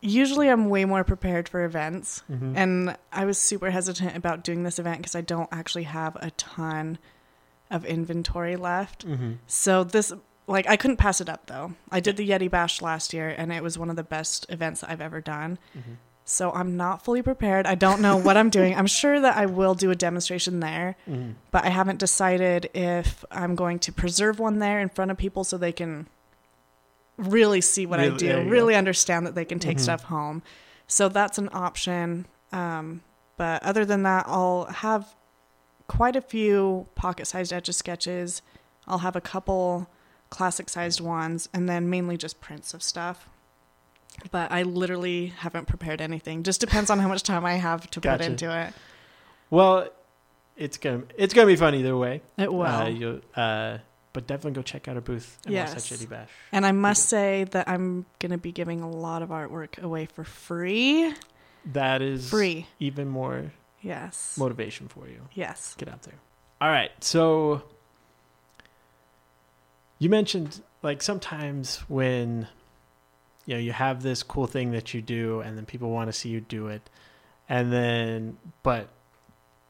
usually 0.00 0.48
I'm 0.48 0.68
way 0.68 0.84
more 0.84 1.04
prepared 1.04 1.48
for 1.48 1.64
events. 1.64 2.22
Mhm. 2.30 2.54
And 2.56 2.96
I 3.12 3.24
was 3.24 3.38
super 3.38 3.70
hesitant 3.70 4.16
about 4.16 4.42
doing 4.42 4.64
this 4.64 4.78
event 4.80 4.98
because 4.98 5.14
I 5.14 5.20
don't 5.20 5.48
actually 5.52 5.84
have 5.84 6.16
a 6.16 6.32
ton 6.32 6.98
of 7.70 7.84
inventory 7.84 8.56
left. 8.56 9.06
Mhm. 9.06 9.38
So 9.46 9.84
this 9.84 10.12
like 10.48 10.68
I 10.68 10.76
couldn't 10.76 10.96
pass 10.96 11.20
it 11.20 11.28
up 11.28 11.46
though. 11.46 11.74
I 11.90 12.00
did 12.00 12.16
the 12.16 12.28
Yeti 12.28 12.50
Bash 12.50 12.82
last 12.82 13.12
year 13.14 13.28
and 13.38 13.52
it 13.52 13.62
was 13.62 13.78
one 13.78 13.90
of 13.90 13.96
the 13.96 14.02
best 14.02 14.44
events 14.48 14.82
I've 14.82 15.00
ever 15.00 15.20
done. 15.20 15.58
Mhm. 15.76 15.96
So 16.32 16.50
I'm 16.52 16.76
not 16.78 17.04
fully 17.04 17.20
prepared. 17.20 17.66
I 17.66 17.74
don't 17.74 18.00
know 18.00 18.16
what 18.16 18.38
I'm 18.38 18.48
doing. 18.48 18.74
I'm 18.74 18.86
sure 18.86 19.20
that 19.20 19.36
I 19.36 19.44
will 19.44 19.74
do 19.74 19.90
a 19.90 19.94
demonstration 19.94 20.60
there, 20.60 20.96
Mhm. 21.06 21.34
but 21.50 21.64
I 21.64 21.68
haven't 21.68 21.98
decided 21.98 22.70
if 22.72 23.22
I'm 23.30 23.54
going 23.54 23.78
to 23.80 23.92
preserve 23.92 24.38
one 24.38 24.58
there 24.58 24.80
in 24.80 24.88
front 24.88 25.10
of 25.10 25.18
people 25.18 25.44
so 25.44 25.58
they 25.58 25.72
can 25.72 26.06
really 27.18 27.60
see 27.60 27.84
what 27.84 28.00
I 28.00 28.04
Really- 28.04 28.16
there 28.26 28.36
do, 28.38 28.44
you 28.44 28.50
really 28.50 28.74
understand 28.74 29.26
that 29.26 29.34
they 29.34 29.44
can 29.44 29.58
take 29.58 29.76
Mhm. 29.76 29.80
stuff 29.82 30.04
home. 30.04 30.42
So 30.86 31.10
that's 31.10 31.36
an 31.36 31.50
option. 31.52 32.26
Um, 32.50 33.02
but 33.36 33.62
other 33.62 33.84
than 33.84 34.02
that, 34.04 34.24
I'll 34.26 34.64
have 34.64 35.14
quite 35.86 36.16
a 36.16 36.22
few 36.22 36.86
pocket 36.94 37.26
sized 37.26 37.52
etch 37.52 37.68
a 37.68 37.74
sketches. 37.74 38.40
I'll 38.88 38.98
have 38.98 39.16
a 39.16 39.20
couple 39.20 39.86
classic 40.30 40.70
sized 40.70 41.00
ones 41.00 41.50
and 41.52 41.68
then 41.68 41.90
mainly 41.90 42.16
just 42.16 42.40
prints 42.40 42.72
of 42.72 42.82
stuff. 42.82 43.28
But 44.30 44.52
I 44.52 44.62
literally 44.62 45.26
haven't 45.26 45.66
prepared 45.66 46.00
anything. 46.00 46.42
Just 46.42 46.60
depends 46.60 46.90
on 46.90 46.98
how 46.98 47.08
much 47.08 47.22
time 47.22 47.44
I 47.44 47.54
have 47.54 47.90
to 47.90 48.00
Gotcha. 48.00 48.18
put 48.18 48.26
into 48.26 48.56
it. 48.66 48.72
Well, 49.50 49.88
it's 50.56 50.76
gonna 50.78 51.02
it's 51.16 51.34
gonna 51.34 51.46
be 51.46 51.56
fun 51.56 51.74
either 51.74 51.96
way. 51.96 52.22
It 52.38 52.52
will. 52.52 52.62
Uh, 52.62 52.88
you 52.88 53.22
uh, 53.34 53.78
but 54.12 54.26
definitely 54.26 54.52
go 54.52 54.62
check 54.62 54.88
out 54.88 54.94
our 54.96 55.00
booth 55.00 55.38
at 55.46 55.52
Yes. 55.52 55.74
Wasatch 55.74 55.98
Yeti 55.98 56.08
Bash. 56.08 56.28
And 56.52 56.66
I 56.66 56.72
must 56.72 57.08
say 57.08 57.44
that 57.44 57.66
I'm 57.68 58.04
going 58.18 58.32
to 58.32 58.36
be 58.36 58.52
giving 58.52 58.82
a 58.82 58.90
lot 58.90 59.22
of 59.22 59.30
artwork 59.30 59.78
away 59.82 60.04
for 60.04 60.22
free. 60.22 61.14
That 61.72 62.02
is 62.02 62.28
Free. 62.28 62.66
even 62.78 63.08
more 63.08 63.52
Yes. 63.80 64.36
motivation 64.38 64.88
for 64.88 65.08
you. 65.08 65.28
Yes. 65.32 65.74
Get 65.78 65.88
out 65.88 66.02
there. 66.02 66.16
All 66.60 66.68
right. 66.68 66.90
So 67.00 67.62
you 69.98 70.08
mentioned 70.10 70.60
like 70.82 71.02
sometimes 71.02 71.78
when 71.88 72.48
you 73.46 73.54
know 73.54 73.60
you 73.60 73.72
have 73.72 74.02
this 74.02 74.22
cool 74.22 74.46
thing 74.46 74.72
that 74.72 74.94
you 74.94 75.02
do 75.02 75.40
and 75.40 75.56
then 75.56 75.66
people 75.66 75.90
want 75.90 76.08
to 76.08 76.12
see 76.12 76.28
you 76.28 76.40
do 76.40 76.68
it. 76.68 76.88
And 77.48 77.72
then 77.72 78.38
but 78.62 78.88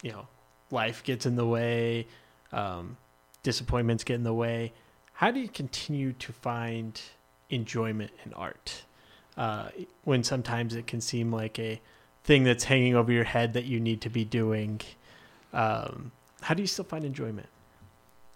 you 0.03 0.13
know 0.13 0.27
life 0.71 1.03
gets 1.05 1.27
in 1.27 1.37
the 1.37 1.47
way 1.47 2.07
um, 2.53 2.97
disappointments 3.43 4.05
get 4.05 4.15
in 4.15 4.25
the 4.25 4.35
way. 4.35 4.73
How 5.15 5.31
do 5.31 5.41
you 5.41 5.49
continue 5.49 6.13
to 6.15 6.33
find 6.33 7.01
enjoyment 7.51 8.11
in 8.25 8.33
art? 8.35 8.85
Uh, 9.37 9.69
when 10.05 10.23
sometimes 10.23 10.75
it 10.75 10.87
can 10.87 11.01
seem 11.01 11.33
like 11.33 11.59
a 11.59 11.81
thing 12.25 12.45
that's 12.45 12.65
hanging 12.65 12.95
over 12.95 13.11
your 13.11 13.25
head 13.25 13.55
that 13.55 13.65
you 13.65 13.81
need 13.81 14.03
to 14.03 14.11
be 14.11 14.25
doing 14.25 14.81
um, 15.53 16.13
how 16.43 16.55
do 16.55 16.63
you 16.63 16.67
still 16.67 16.85
find 16.85 17.05
enjoyment? 17.05 17.49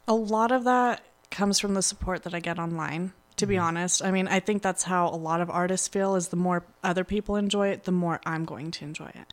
A 0.09 0.15
lot 0.15 0.53
of 0.53 0.65
that 0.65 1.03
comes 1.31 1.59
from 1.59 1.75
the 1.75 1.83
support 1.83 2.23
that 2.23 2.35
I 2.35 2.41
get 2.41 2.59
online, 2.59 3.13
to 3.37 3.47
be 3.47 3.57
Mhm. 3.57 3.63
honest. 3.63 4.03
I 4.05 4.11
mean, 4.11 4.29
I 4.29 4.41
think 4.41 4.63
that's 4.63 4.85
how 4.85 5.09
a 5.09 5.17
lot 5.17 5.41
of 5.41 5.51
artists 5.51 5.89
feel 5.89 6.15
is 6.17 6.29
the 6.29 6.37
more 6.37 6.65
other 6.83 7.05
people 7.05 7.37
enjoy 7.37 7.69
it, 7.69 7.85
the 7.85 7.93
more 7.93 8.21
I'm 8.27 8.45
going 8.45 8.71
to 8.73 8.85
enjoy 8.85 9.09
it. 9.15 9.33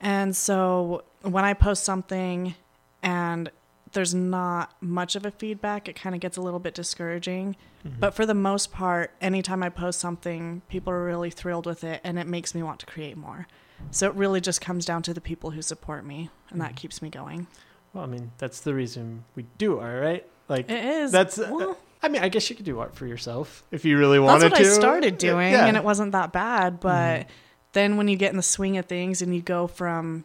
And 0.00 0.34
so 0.36 1.04
when 1.22 1.44
I 1.44 1.54
post 1.54 1.84
something 1.84 2.54
and 3.02 3.50
there's 3.92 4.14
not 4.14 4.74
much 4.80 5.16
of 5.16 5.26
a 5.26 5.30
feedback, 5.30 5.88
it 5.88 5.94
kind 5.96 6.14
of 6.14 6.20
gets 6.20 6.36
a 6.36 6.40
little 6.40 6.60
bit 6.60 6.74
discouraging. 6.74 7.56
Mhm. 7.84 7.98
But 7.98 8.14
for 8.14 8.24
the 8.24 8.34
most 8.34 8.72
part, 8.72 9.10
anytime 9.20 9.62
I 9.62 9.68
post 9.68 9.98
something, 10.00 10.62
people 10.68 10.92
are 10.92 11.04
really 11.04 11.30
thrilled 11.30 11.66
with 11.66 11.82
it 11.82 12.00
and 12.04 12.18
it 12.18 12.26
makes 12.26 12.54
me 12.54 12.62
want 12.62 12.78
to 12.80 12.86
create 12.86 13.16
more. 13.16 13.46
So 13.90 14.06
it 14.08 14.14
really 14.14 14.40
just 14.40 14.60
comes 14.60 14.84
down 14.84 15.02
to 15.04 15.14
the 15.14 15.20
people 15.20 15.50
who 15.52 15.62
support 15.62 16.04
me 16.04 16.30
and 16.50 16.60
that 16.60 16.72
Mhm. 16.72 16.76
keeps 16.76 17.02
me 17.02 17.10
going. 17.10 17.46
well 17.92 18.04
i 18.04 18.06
mean 18.06 18.30
that's 18.38 18.60
the 18.60 18.72
reason 18.72 19.24
we 19.34 19.44
do 19.58 19.80
art 19.80 20.00
right 20.00 20.24
like 20.48 20.70
It 20.70 20.84
is. 20.84 21.10
That's- 21.10 21.40
uh, 21.40 21.48
well, 21.50 21.76
i 22.02 22.08
mean 22.08 22.22
i 22.22 22.28
guess 22.28 22.48
you 22.50 22.56
could 22.56 22.64
do 22.64 22.78
art 22.80 22.94
for 22.94 23.06
yourself 23.06 23.62
if 23.70 23.84
you 23.84 23.98
really 23.98 24.18
that's 24.18 24.26
wanted 24.26 24.52
what 24.52 24.58
to 24.62 24.68
I 24.68 24.72
started 24.72 25.18
doing 25.18 25.52
Yeah. 25.52 25.66
and 25.66 25.76
it 25.76 25.84
wasn't 25.84 26.12
that 26.12 26.32
bad, 26.32 26.80
but 26.80 27.20
Mhm. 27.20 27.26
then 27.72 27.96
when 27.96 28.08
you 28.08 28.16
get 28.16 28.30
in 28.30 28.36
the 28.36 28.42
swing 28.42 28.76
of 28.78 28.86
things 28.86 29.22
and 29.22 29.34
you 29.34 29.42
go 29.42 29.66
from 29.66 30.24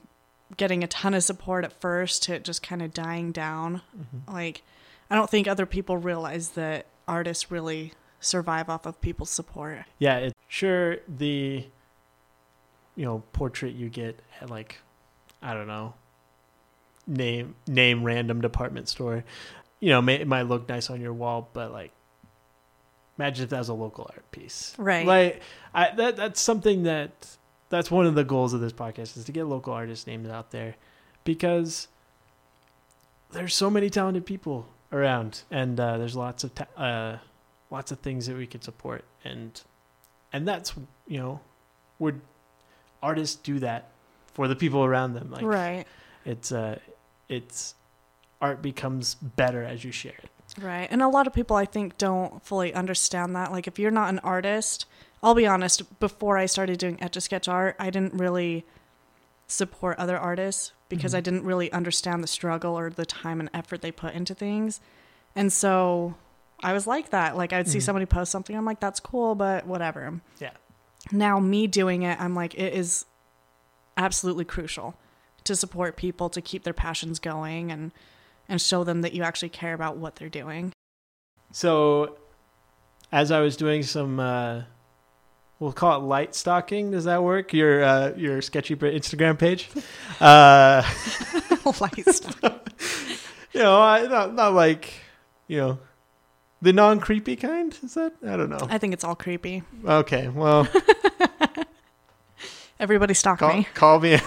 getting 0.58 0.84
a 0.84 0.88
ton 0.88 1.14
of 1.14 1.24
support 1.24 1.64
at 1.66 1.74
first 1.74 2.24
to 2.24 2.40
just 2.40 2.62
kind 2.64 2.82
of 2.82 2.94
dying 2.94 3.32
down, 3.32 3.82
Mhm. 3.98 4.34
like 4.34 4.62
I 5.10 5.16
don't 5.16 5.30
think 5.30 5.48
other 5.48 5.66
people 5.66 5.98
realize 5.98 6.50
that 6.52 6.86
artists 7.08 7.52
really 7.52 7.94
survive 8.20 8.70
off 8.70 8.86
of 8.88 9.00
people's 9.02 9.30
support. 9.30 9.80
yeah 10.00 10.18
it, 10.18 10.34
sure 10.48 10.98
the 11.08 11.68
you 12.96 13.06
know 13.06 13.22
portrait 13.34 13.74
you 13.76 13.90
get 13.90 14.20
at 14.42 14.50
like 14.50 14.78
i 15.44 15.54
don't 15.54 15.68
know 15.68 15.94
name 17.06 17.54
name 17.68 18.04
random 18.04 18.42
department 18.42 18.88
store 18.90 19.24
you 19.80 19.90
know 19.90 20.02
may, 20.02 20.16
it 20.16 20.28
might 20.28 20.44
look 20.44 20.68
nice 20.70 20.90
on 20.90 21.02
your 21.02 21.14
wall 21.14 21.50
but 21.54 21.72
like 21.72 21.92
imagine 23.18 23.44
if 23.44 23.50
that 23.50 23.60
was 23.60 23.70
a 23.70 23.74
local 23.74 24.10
art 24.14 24.30
piece 24.32 24.74
Right. 24.78 25.06
like 25.06 25.42
I, 25.74 25.92
that 25.96 26.16
that's 26.16 26.42
something 26.42 26.84
that 26.84 27.38
that's 27.70 27.90
one 27.90 28.06
of 28.06 28.16
the 28.16 28.24
goals 28.24 28.54
of 28.54 28.62
this 28.62 28.74
podcast 28.74 29.18
is 29.18 29.26
to 29.26 29.32
get 29.32 29.46
local 29.46 29.74
artists' 29.74 30.08
names 30.08 30.30
out 30.30 30.52
there 30.52 30.76
because 31.24 31.88
there's 33.32 33.56
so 33.56 33.70
many 33.70 33.90
talented 33.90 34.26
people 34.26 34.68
around 34.92 35.42
and 35.52 35.80
uh, 35.80 35.98
there's 35.98 36.16
lots 36.16 36.44
of 36.44 36.54
ta- 36.56 36.68
uh, 36.78 37.18
lots 37.72 37.92
of 37.92 38.00
things 38.00 38.28
that 38.28 38.38
we 38.38 38.48
could 38.48 38.64
support 38.64 39.04
and 39.24 39.62
and 40.32 40.48
that's 40.48 40.74
you 41.08 41.18
know 41.18 41.40
would 42.00 42.22
artists 43.02 43.36
do 43.36 43.60
that 43.60 43.90
for 44.34 44.48
the 44.48 44.56
people 44.56 44.84
around 44.84 45.14
them 45.14 45.32
like 45.32 45.44
right. 45.44 45.86
it's 46.26 46.52
uh 46.52 46.78
it's 47.30 47.74
art 48.46 48.62
becomes 48.62 49.16
better 49.16 49.64
as 49.64 49.84
you 49.84 49.92
share 49.92 50.20
it 50.24 50.30
Right. 50.62 50.88
And 50.90 51.02
a 51.02 51.10
lot 51.10 51.28
of 51.28 51.34
people 51.34 51.56
I 51.58 51.66
think 51.66 51.98
don't 51.98 52.42
fully 52.46 52.74
understand 52.74 53.36
that. 53.36 53.52
Like 53.52 53.68
if 53.68 53.78
you're 53.78 53.92
not 53.92 54.08
an 54.10 54.20
artist, 54.20 54.86
I'll 55.22 55.36
be 55.36 55.46
honest, 55.48 56.00
before 56.00 56.38
I 56.38 56.46
started 56.46 56.78
doing 56.80 56.98
etch 57.02 57.18
a 57.18 57.22
sketch 57.22 57.48
art, 57.50 57.76
I 57.78 57.90
didn't 57.90 58.14
really 58.14 58.64
support 59.48 59.98
other 60.00 60.18
artists 60.18 60.72
because 60.88 61.14
Mhm. 61.14 61.18
I 61.18 61.22
didn't 61.22 61.44
really 61.44 61.70
understand 61.74 62.24
the 62.24 62.28
struggle 62.28 62.78
or 62.78 62.90
the 62.90 63.06
time 63.06 63.40
and 63.42 63.50
effort 63.54 63.82
they 63.82 63.92
put 63.92 64.14
into 64.14 64.34
things. 64.34 64.80
And 65.36 65.52
so 65.52 66.16
I 66.64 66.72
was 66.74 66.88
like 66.88 67.10
that. 67.10 67.36
Like 67.36 67.52
I'd 67.52 67.68
see 67.68 67.80
Mhm. 67.80 67.84
somebody 67.88 68.06
post 68.06 68.32
something, 68.32 68.56
I'm 68.56 68.66
like, 68.66 68.80
that's 68.80 69.02
cool, 69.02 69.36
but 69.36 69.66
whatever. 69.68 70.22
Yeah. 70.40 70.52
Now 71.12 71.40
me 71.40 71.68
doing 71.68 72.04
it, 72.04 72.18
I'm 72.22 72.34
like, 72.36 72.54
it 72.56 72.74
is 72.74 73.06
absolutely 73.98 74.46
crucial 74.46 74.96
to 75.44 75.56
support 75.56 75.98
people 75.98 76.30
to 76.30 76.42
keep 76.42 76.64
their 76.64 76.74
passions 76.74 77.20
going 77.20 77.72
and 77.72 77.92
and 78.48 78.62
show 78.62 78.84
them 78.84 79.02
that 79.02 79.14
you 79.14 79.24
actually 79.24 79.50
care 79.50 79.74
about 79.74 79.98
what 79.98 80.16
they're 80.16 80.30
doing. 80.30 80.72
So, 81.52 82.18
as 83.12 83.32
I 83.32 83.40
was 83.40 83.56
doing 83.56 83.84
some 83.84 84.20
uh, 84.20 84.64
we'll 85.60 85.74
call 85.74 86.00
it 86.02 86.04
light 86.06 86.36
stalking. 86.36 86.92
Does 86.92 87.06
that 87.06 87.24
work? 87.24 87.54
Your 87.54 87.84
uh, 87.84 88.14
your 88.16 88.42
sketchy 88.42 88.76
Instagram 88.76 89.38
page. 89.38 89.70
Uh, 90.22 90.82
Lice. 91.82 92.22
you 93.54 93.60
know, 93.60 93.82
I, 93.82 94.08
not 94.08 94.34
not 94.34 94.54
like 94.54 94.94
you 95.48 95.58
know 95.58 95.80
the 96.62 96.72
non 96.72 97.02
creepy 97.02 97.36
kind. 97.36 97.78
Is 97.84 97.96
that? 97.96 98.14
I 98.26 98.38
don't 98.38 98.50
know. 98.50 98.66
I 98.70 98.78
think 98.78 98.94
it's 98.94 99.04
all 99.04 99.16
creepy. 99.16 99.64
Okay, 99.86 100.30
well, 100.30 100.68
Everybody 102.80 103.14
stalk 103.14 103.40
call, 103.40 103.58
me. 103.58 103.68
call 103.74 104.00
me. 104.00 104.20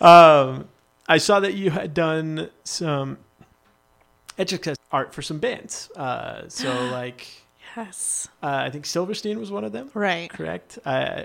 um, 0.00 0.68
I 1.12 1.18
saw 1.18 1.40
that 1.40 1.54
you 1.54 1.70
had 1.70 1.92
done 1.94 2.48
some 2.64 3.18
etch 4.38 4.54
art 4.90 5.14
for 5.14 5.22
some 5.22 5.38
bands. 5.38 5.90
Uh, 5.94 6.48
so 6.48 6.68
like, 6.98 7.26
Yes. 7.76 8.28
uh, 8.42 8.46
I 8.66 8.70
think 8.70 8.86
Silverstein 8.86 9.38
was 9.38 9.50
one 9.50 9.64
of 9.64 9.72
them. 9.72 9.90
Right. 9.94 10.28
correct 10.30 10.78
i 10.84 11.24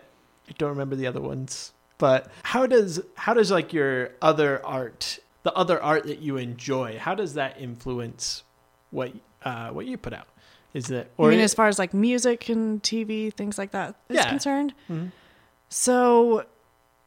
i 0.49 0.53
don't 0.57 0.69
remember 0.69 0.95
the 0.95 1.07
other 1.07 1.19
ones 1.21 1.73
but 1.97 2.29
how 2.43 2.65
does 2.65 3.01
how 3.15 3.33
does 3.33 3.51
like 3.51 3.73
your 3.73 4.11
other 4.21 4.65
art 4.65 5.19
the 5.43 5.53
other 5.53 5.81
art 5.81 6.03
that 6.05 6.19
you 6.19 6.37
enjoy 6.37 6.97
how 6.97 7.13
does 7.15 7.33
that 7.33 7.59
influence 7.59 8.43
what 8.91 9.11
uh 9.43 9.69
what 9.71 9.85
you 9.85 9.97
put 9.97 10.13
out 10.13 10.27
is 10.73 10.85
that 10.87 11.09
I 11.19 11.27
mean, 11.27 11.39
as 11.41 11.53
far 11.53 11.67
as 11.67 11.77
like 11.79 11.93
music 11.93 12.47
and 12.49 12.81
TV, 12.83 13.33
things 13.33 13.57
like 13.57 13.71
that 13.71 13.95
is 14.09 14.15
Yeah. 14.17 14.29
concerned. 14.29 14.73
Mhm. 14.89 15.11
So, 15.69 16.45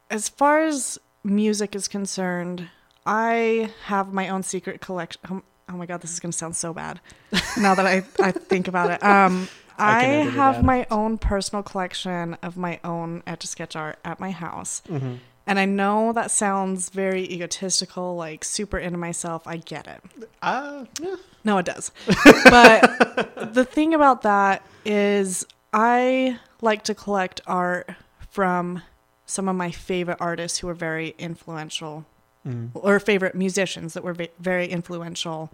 as 0.09 0.29
far 0.29 0.59
as 0.65 0.99
music 1.23 1.75
is 1.75 1.87
concerned, 1.87 2.69
I 3.05 3.71
have 3.85 4.13
my 4.13 4.29
own 4.29 4.43
secret 4.43 4.81
collection. 4.81 5.21
Oh, 5.29 5.41
oh 5.69 5.73
my 5.73 5.85
god, 5.85 6.01
this 6.01 6.11
is 6.11 6.19
going 6.19 6.31
to 6.31 6.37
sound 6.37 6.55
so 6.55 6.73
bad 6.73 6.99
now 7.57 7.75
that 7.75 7.85
I, 7.85 8.03
I 8.19 8.31
think 8.31 8.67
about 8.67 8.91
it. 8.91 9.03
Um, 9.03 9.47
I 9.77 9.99
I, 9.99 10.03
have 10.23 10.63
my 10.63 10.85
own 10.91 11.17
personal 11.17 11.63
collection 11.63 12.37
of 12.43 12.57
my 12.57 12.79
own 12.83 13.23
etch 13.25 13.43
a 13.43 13.47
sketch 13.47 13.75
art 13.75 13.97
at 14.05 14.19
my 14.19 14.31
house. 14.31 14.81
Mhm. 14.87 15.19
And 15.47 15.57
I 15.59 15.65
know 15.65 16.13
that 16.13 16.29
sounds 16.29 16.89
very 16.89 17.23
egotistical, 17.23 18.15
like 18.15 18.43
super 18.45 18.77
into 18.77 18.97
myself. 18.99 19.47
I 19.47 19.57
get 19.57 19.87
it. 19.87 20.29
uh 20.41 20.85
yeah. 21.01 21.15
No, 21.43 21.57
it 21.57 21.65
does. 21.65 21.91
but 22.45 23.53
the 23.53 23.65
thing 23.65 23.95
about 23.95 24.21
that 24.21 24.63
is, 24.85 25.45
I 25.73 26.37
like 26.61 26.83
to 26.83 26.93
collect 26.93 27.41
art 27.47 27.89
from 28.29 28.83
some 29.31 29.47
of 29.47 29.55
my 29.55 29.71
favorite 29.71 30.17
artists 30.19 30.59
who 30.59 30.67
were 30.67 30.73
very 30.73 31.15
influential, 31.17 32.05
Mhm. 32.45 32.71
or 32.73 32.99
favorite 32.99 33.33
musicians 33.35 33.93
that 33.93 34.03
were 34.03 34.15
very 34.39 34.67
influential 34.67 35.51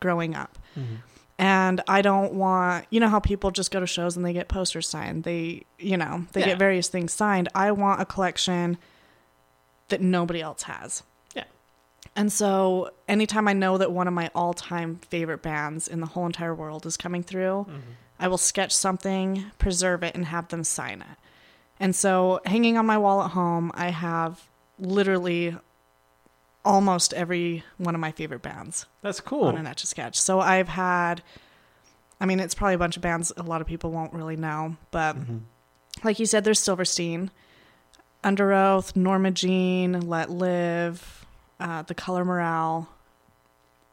growing 0.00 0.34
up. 0.34 0.58
Mhm. 0.76 0.98
And 1.38 1.80
I 1.86 2.02
don't 2.02 2.32
want, 2.34 2.86
you 2.90 2.98
know, 3.00 3.08
how 3.08 3.20
people 3.20 3.50
just 3.50 3.70
go 3.70 3.78
to 3.80 3.86
shows 3.86 4.16
and 4.16 4.24
they 4.24 4.32
get 4.32 4.48
posters 4.48 4.88
signed. 4.88 5.24
They, 5.24 5.64
you 5.78 5.96
know, 5.96 6.26
they 6.32 6.40
Yeah. 6.40 6.46
get 6.48 6.58
various 6.58 6.88
things 6.88 7.12
signed. 7.12 7.48
I 7.54 7.70
want 7.70 8.00
a 8.00 8.04
collection 8.04 8.78
that 9.88 10.00
nobody 10.00 10.40
else 10.40 10.62
has. 10.64 11.02
Yeah. 11.34 11.44
And 12.16 12.32
so 12.32 12.90
anytime 13.08 13.46
I 13.46 13.52
know 13.52 13.78
that 13.78 13.92
one 13.92 14.08
of 14.08 14.14
my 14.14 14.30
all 14.34 14.52
time 14.54 15.00
favorite 15.08 15.42
bands 15.42 15.86
in 15.86 16.00
the 16.00 16.06
whole 16.06 16.26
entire 16.26 16.54
world 16.54 16.86
is 16.86 16.96
coming 16.96 17.22
through, 17.22 17.66
Mhm. 17.68 17.80
I 18.18 18.26
will 18.26 18.38
sketch 18.38 18.74
something, 18.74 19.44
preserve 19.58 20.02
it, 20.02 20.14
and 20.16 20.26
have 20.26 20.48
them 20.48 20.64
sign 20.64 21.02
it. 21.02 21.18
And 21.80 21.94
so 21.94 22.40
hanging 22.44 22.76
on 22.76 22.86
my 22.86 22.98
wall 22.98 23.22
at 23.22 23.30
home, 23.30 23.70
I 23.74 23.90
have 23.90 24.48
literally 24.78 25.56
almost 26.64 27.14
every 27.14 27.62
one 27.78 27.94
of 27.94 28.00
my 28.00 28.10
favorite 28.12 28.42
bands 28.42 28.86
that's 29.00 29.20
cool 29.20 29.44
on 29.44 29.56
an 29.56 29.66
etch 29.66 29.84
a 29.84 29.86
sketch. 29.86 30.20
So 30.20 30.40
I've 30.40 30.68
had, 30.68 31.22
I 32.20 32.26
mean, 32.26 32.40
it's 32.40 32.54
probably 32.54 32.74
a 32.74 32.78
bunch 32.78 32.96
of 32.96 33.02
bands 33.02 33.32
a 33.36 33.42
lot 33.42 33.60
of 33.60 33.66
people 33.66 33.90
won't 33.90 34.12
really 34.12 34.36
know, 34.36 34.76
but 34.90 35.16
Mhm. 35.16 35.40
like 36.04 36.18
you 36.18 36.26
said, 36.26 36.44
there's 36.44 36.58
Silverstein, 36.60 37.30
Underoath, 38.24 38.96
Norma 38.96 39.30
Jean, 39.30 39.94
Letlive, 40.02 41.00
uh, 41.60 41.82
The 41.82 41.94
Color 41.94 42.24
Morale, 42.24 42.88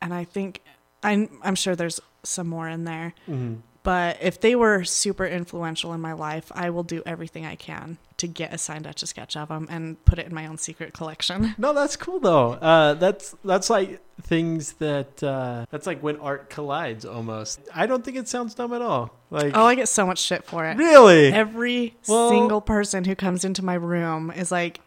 and 0.01 0.13
I 0.13 0.23
think 0.23 0.61
I'm 1.03 1.29
I'm 1.43 1.55
sure 1.55 1.75
there's 1.75 1.99
some 2.23 2.47
more 2.47 2.67
in 2.67 2.83
there. 2.85 3.13
Mhm. 3.27 3.61
But 3.85 4.17
if 4.19 4.41
they 4.41 4.55
were 4.55 4.83
super 4.83 5.25
influential 5.27 5.93
in 5.93 6.01
my 6.01 6.13
life, 6.13 6.51
I 6.55 6.71
will 6.71 6.81
do 6.83 7.03
everything 7.05 7.45
I 7.45 7.55
can 7.55 7.97
to 8.17 8.27
get 8.27 8.51
a 8.53 8.57
signed 8.57 8.87
etch 8.87 9.03
a 9.03 9.07
sketch 9.07 9.37
of 9.37 9.49
them 9.49 9.67
and 9.69 10.03
put 10.05 10.17
it 10.19 10.25
in 10.25 10.33
my 10.33 10.47
own 10.47 10.57
secret 10.57 10.91
collection. 10.93 11.53
no 11.57 11.73
that's 11.73 11.95
cool 11.97 12.19
though 12.19 12.53
uh 12.53 12.93
that's 12.93 13.35
that's 13.43 13.69
like 13.69 13.99
things 14.21 14.73
that 14.73 15.21
uh 15.21 15.65
that's 15.69 15.85
like 15.85 15.99
when 16.01 16.15
art 16.21 16.49
collides 16.49 17.03
almost 17.03 17.59
i 17.75 17.85
don't 17.85 18.05
think 18.05 18.15
it 18.15 18.25
sounds 18.29 18.55
dumb 18.55 18.71
at 18.71 18.81
all 18.81 19.11
like 19.29 19.51
Oh, 19.55 19.65
I 19.65 19.75
get 19.75 19.89
so 19.89 20.05
much 20.05 20.19
shit 20.19 20.45
for 20.45 20.65
it. 20.65 20.77
really 20.77 21.27
Every 21.33 21.95
Well- 22.07 22.29
single 22.29 22.61
person 22.61 23.03
who 23.03 23.15
comes 23.15 23.43
into 23.43 23.63
my 23.63 23.73
room 23.75 24.31
is 24.31 24.49
like, 24.51 24.79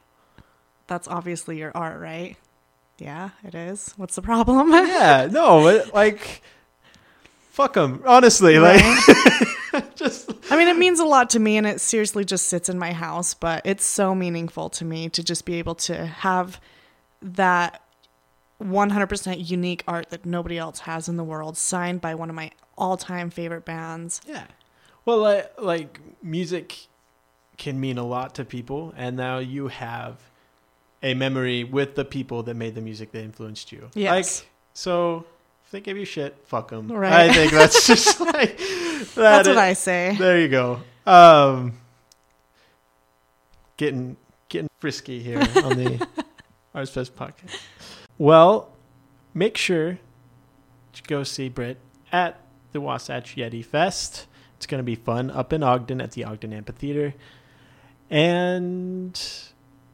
"That's 0.86 1.06
obviously 1.06 1.58
your 1.58 1.70
art, 1.74 2.00
right?" 2.00 2.36
Yeah, 2.98 3.30
it 3.44 3.54
is. 3.54 3.92
What's 3.98 4.16
the 4.16 4.22
problem? 4.22 4.70
yeah 4.72 5.28
no 5.30 5.68
it, 5.68 5.92
like 5.94 6.40
fuck 7.58 7.74
them 7.74 8.00
honestly 8.06 8.58
like 8.58 8.82
just 9.96 10.30
I 10.50 10.56
mean, 10.56 10.68
it 10.68 10.78
means 10.78 10.98
a 10.98 11.04
lot 11.04 11.28
to 11.30 11.38
me, 11.38 11.56
and 11.58 11.66
it 11.66 11.78
seriously 11.80 12.24
just 12.24 12.46
sits 12.46 12.68
in 12.70 12.78
my 12.78 12.92
house. 12.92 13.34
But 13.34 13.60
it's 13.66 13.84
so 13.84 14.14
meaningful 14.14 14.70
to 14.70 14.84
me 14.84 15.08
to 15.10 15.22
just 15.22 15.44
be 15.44 15.54
able 15.56 15.74
to 15.90 16.06
have 16.06 16.58
that 17.20 17.82
100% 18.62 19.48
unique 19.50 19.84
art 19.86 20.10
that 20.10 20.24
nobody 20.26 20.58
else 20.58 20.80
has 20.80 21.08
in 21.08 21.16
the 21.16 21.24
world, 21.24 21.56
signed 21.56 22.00
by 22.00 22.14
one 22.14 22.30
of 22.30 22.36
my 22.36 22.50
all-time 22.76 23.28
favorite 23.30 23.64
bands. 23.64 24.20
yeah 24.26 24.44
well 25.04 25.18
like, 25.18 25.52
like 25.60 26.00
music 26.22 26.86
can 27.56 27.78
mean 27.80 27.98
a 27.98 28.04
lot 28.06 28.34
to 28.36 28.44
people 28.44 28.94
and 28.96 29.16
now 29.16 29.38
you 29.38 29.66
have 29.68 30.14
a 31.02 31.12
memory 31.14 31.64
with 31.64 31.96
the 31.96 32.04
people 32.04 32.42
that 32.44 32.54
made 32.54 32.74
the 32.76 32.80
music 32.80 33.10
that 33.12 33.22
influenced 33.24 33.72
you 33.72 33.88
Yes. 33.94 34.10
like 34.42 34.48
so 34.74 35.24
if 35.68 35.72
they 35.72 35.80
give 35.82 35.98
you 35.98 36.06
shit 36.06 36.34
fuck 36.46 36.70
them 36.70 36.90
Right. 36.90 37.28
i 37.30 37.32
think 37.32 37.52
that's 37.52 37.86
just 37.92 38.18
like 38.20 38.56
that 38.58 39.14
That's 39.14 39.48
what 39.48 39.58
I 39.58 39.74
say. 39.74 40.16
there 40.18 40.40
you 40.40 40.48
go 40.48 40.80
um 41.06 41.74
getting 43.76 44.16
getting 44.48 44.68
frisky 44.78 45.20
here 45.20 45.38
on 45.38 45.76
the 45.76 46.06
Arts 46.74 46.90
Fest 46.90 47.14
podcast. 47.16 47.56
Well, 48.18 48.70
make 49.34 49.56
sure 49.56 49.98
to 50.92 51.02
go 51.04 51.22
see 51.22 51.48
Brit 51.48 51.78
at 52.12 52.40
the 52.72 52.80
Wasatch 52.80 53.36
Yeti 53.36 53.64
Fest. 53.64 54.26
It's 54.56 54.66
going 54.66 54.78
to 54.78 54.84
be 54.84 54.94
fun 54.94 55.30
up 55.30 55.52
in 55.52 55.62
Ogden 55.62 56.00
at 56.00 56.12
the 56.12 56.24
Ogden 56.24 56.52
Amphitheater. 56.52 57.14
And 58.10 59.20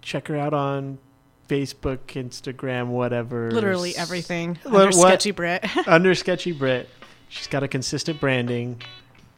check 0.03 0.29
her 0.29 0.37
out 0.37 0.55
on 0.55 0.99
Facebook, 1.48 1.98
Instagram, 2.09 2.88
whatever. 2.88 3.50
Literally 3.50 3.96
everything. 3.96 4.59
What- 4.64 4.87
Under 4.87 4.98
what- 4.98 5.09
Sketchy 5.09 5.30
Brit. 5.33 5.64
Under 5.88 6.14
Sketchy 6.14 6.52
Brit. 6.52 6.88
She's 7.28 7.46
got 7.48 7.62
a 7.62 7.68
consistent 7.68 8.20
branding, 8.20 8.80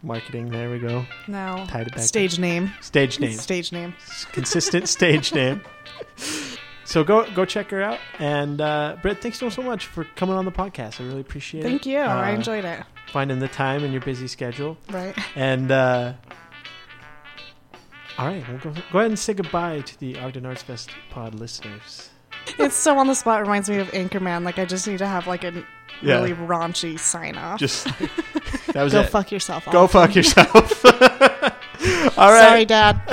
marketing. 0.03 0.51
There 0.51 0.71
we 0.71 0.79
go. 0.79 1.07
no. 1.29 1.65
Tied 1.69 1.87
it 1.87 1.95
back. 1.95 2.03
Stage 2.05 2.39
name. 2.39 2.73
Stage 2.81 3.19
name. 3.21 3.33
Stage 3.33 3.73
name. 3.73 3.95
consistent 4.33 4.89
stage 4.97 5.33
name. 5.33 5.63
So 6.85 7.03
go 7.03 7.29
go 7.35 7.45
check 7.45 7.71
her 7.71 7.83
out. 7.83 7.99
And 8.19 8.61
uh, 8.61 8.97
Britt, 9.03 9.21
thanks 9.21 9.39
so 9.39 9.49
so 9.49 9.63
much 9.63 9.87
for 9.87 10.05
coming 10.17 10.37
on 10.37 10.45
the 10.45 10.53
podcast. 10.53 11.01
I 11.01 11.05
really 11.05 11.21
appreciate 11.23 11.61
it. 11.65 11.69
Thank 11.69 11.87
you. 11.87 11.99
I 11.99 12.31
Uh, 12.33 12.35
enjoyed 12.35 12.65
it. 12.65 12.83
finding 13.13 13.39
the 13.41 13.49
time 13.49 13.83
in 13.83 13.93
your 13.93 14.03
busy 14.03 14.29
schedule. 14.29 14.77
Right. 14.91 15.17
And 15.35 15.71
uh, 15.73 16.13
all 18.19 18.27
right, 18.29 18.45
we'll 18.49 18.59
go 18.59 18.71
go 18.93 18.99
ahead 18.99 19.11
and 19.11 19.19
say 19.19 19.35
goodbye 19.35 19.81
to 19.81 20.01
the 20.01 20.19
Ogden 20.19 20.47
Arts 20.47 20.63
Fest 20.63 20.91
pod 21.11 21.35
listeners. 21.35 22.11
It's 22.59 22.75
so 22.77 22.97
on 22.99 23.07
the 23.09 23.15
spot. 23.15 23.41
Reminds 23.41 23.69
me 23.69 23.79
of 23.79 23.89
Anchorman. 23.93 24.45
Like 24.45 24.59
I 24.59 24.65
just 24.65 24.87
need 24.87 24.99
to 24.99 25.07
have 25.07 25.27
like 25.27 25.45
a 25.45 25.53
Yeah. 26.03 26.15
really 26.17 26.33
raunchy 26.33 26.99
sign 26.99 27.37
off. 27.37 27.59
Just 27.59 27.85
that 28.73 28.83
was 28.83 28.93
Go 28.93 29.01
it. 29.01 29.11
fuck 29.11 29.33
yourself. 29.33 29.67
Go 29.71 29.85
off. 29.85 29.93
fuck 29.93 30.15
yourself. 30.15 30.85
all 32.19 32.31
right. 32.33 32.49
Sorry, 32.49 32.65
Dad. 32.65 33.01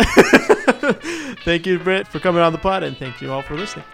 Thank 1.45 1.65
you, 1.65 1.79
Britt, 1.79 2.07
for 2.07 2.19
coming 2.19 2.41
on 2.41 2.51
the 2.53 2.57
pod, 2.59 2.83
and 2.83 2.95
thank 2.97 3.21
you 3.21 3.31
all 3.31 3.41
for 3.41 3.55
listening. 3.55 3.85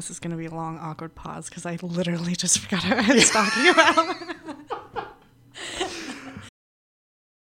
This 0.00 0.08
is 0.08 0.18
going 0.18 0.30
to 0.30 0.38
be 0.38 0.46
a 0.46 0.54
long, 0.54 0.78
awkward 0.78 1.14
pause 1.14 1.50
because 1.50 1.66
I 1.66 1.76
literally 1.82 2.34
just 2.34 2.58
forgot 2.60 2.82
what 2.88 3.10
I 3.10 3.12
was 3.12 3.28
talking 3.28 3.68
about. 3.68 4.56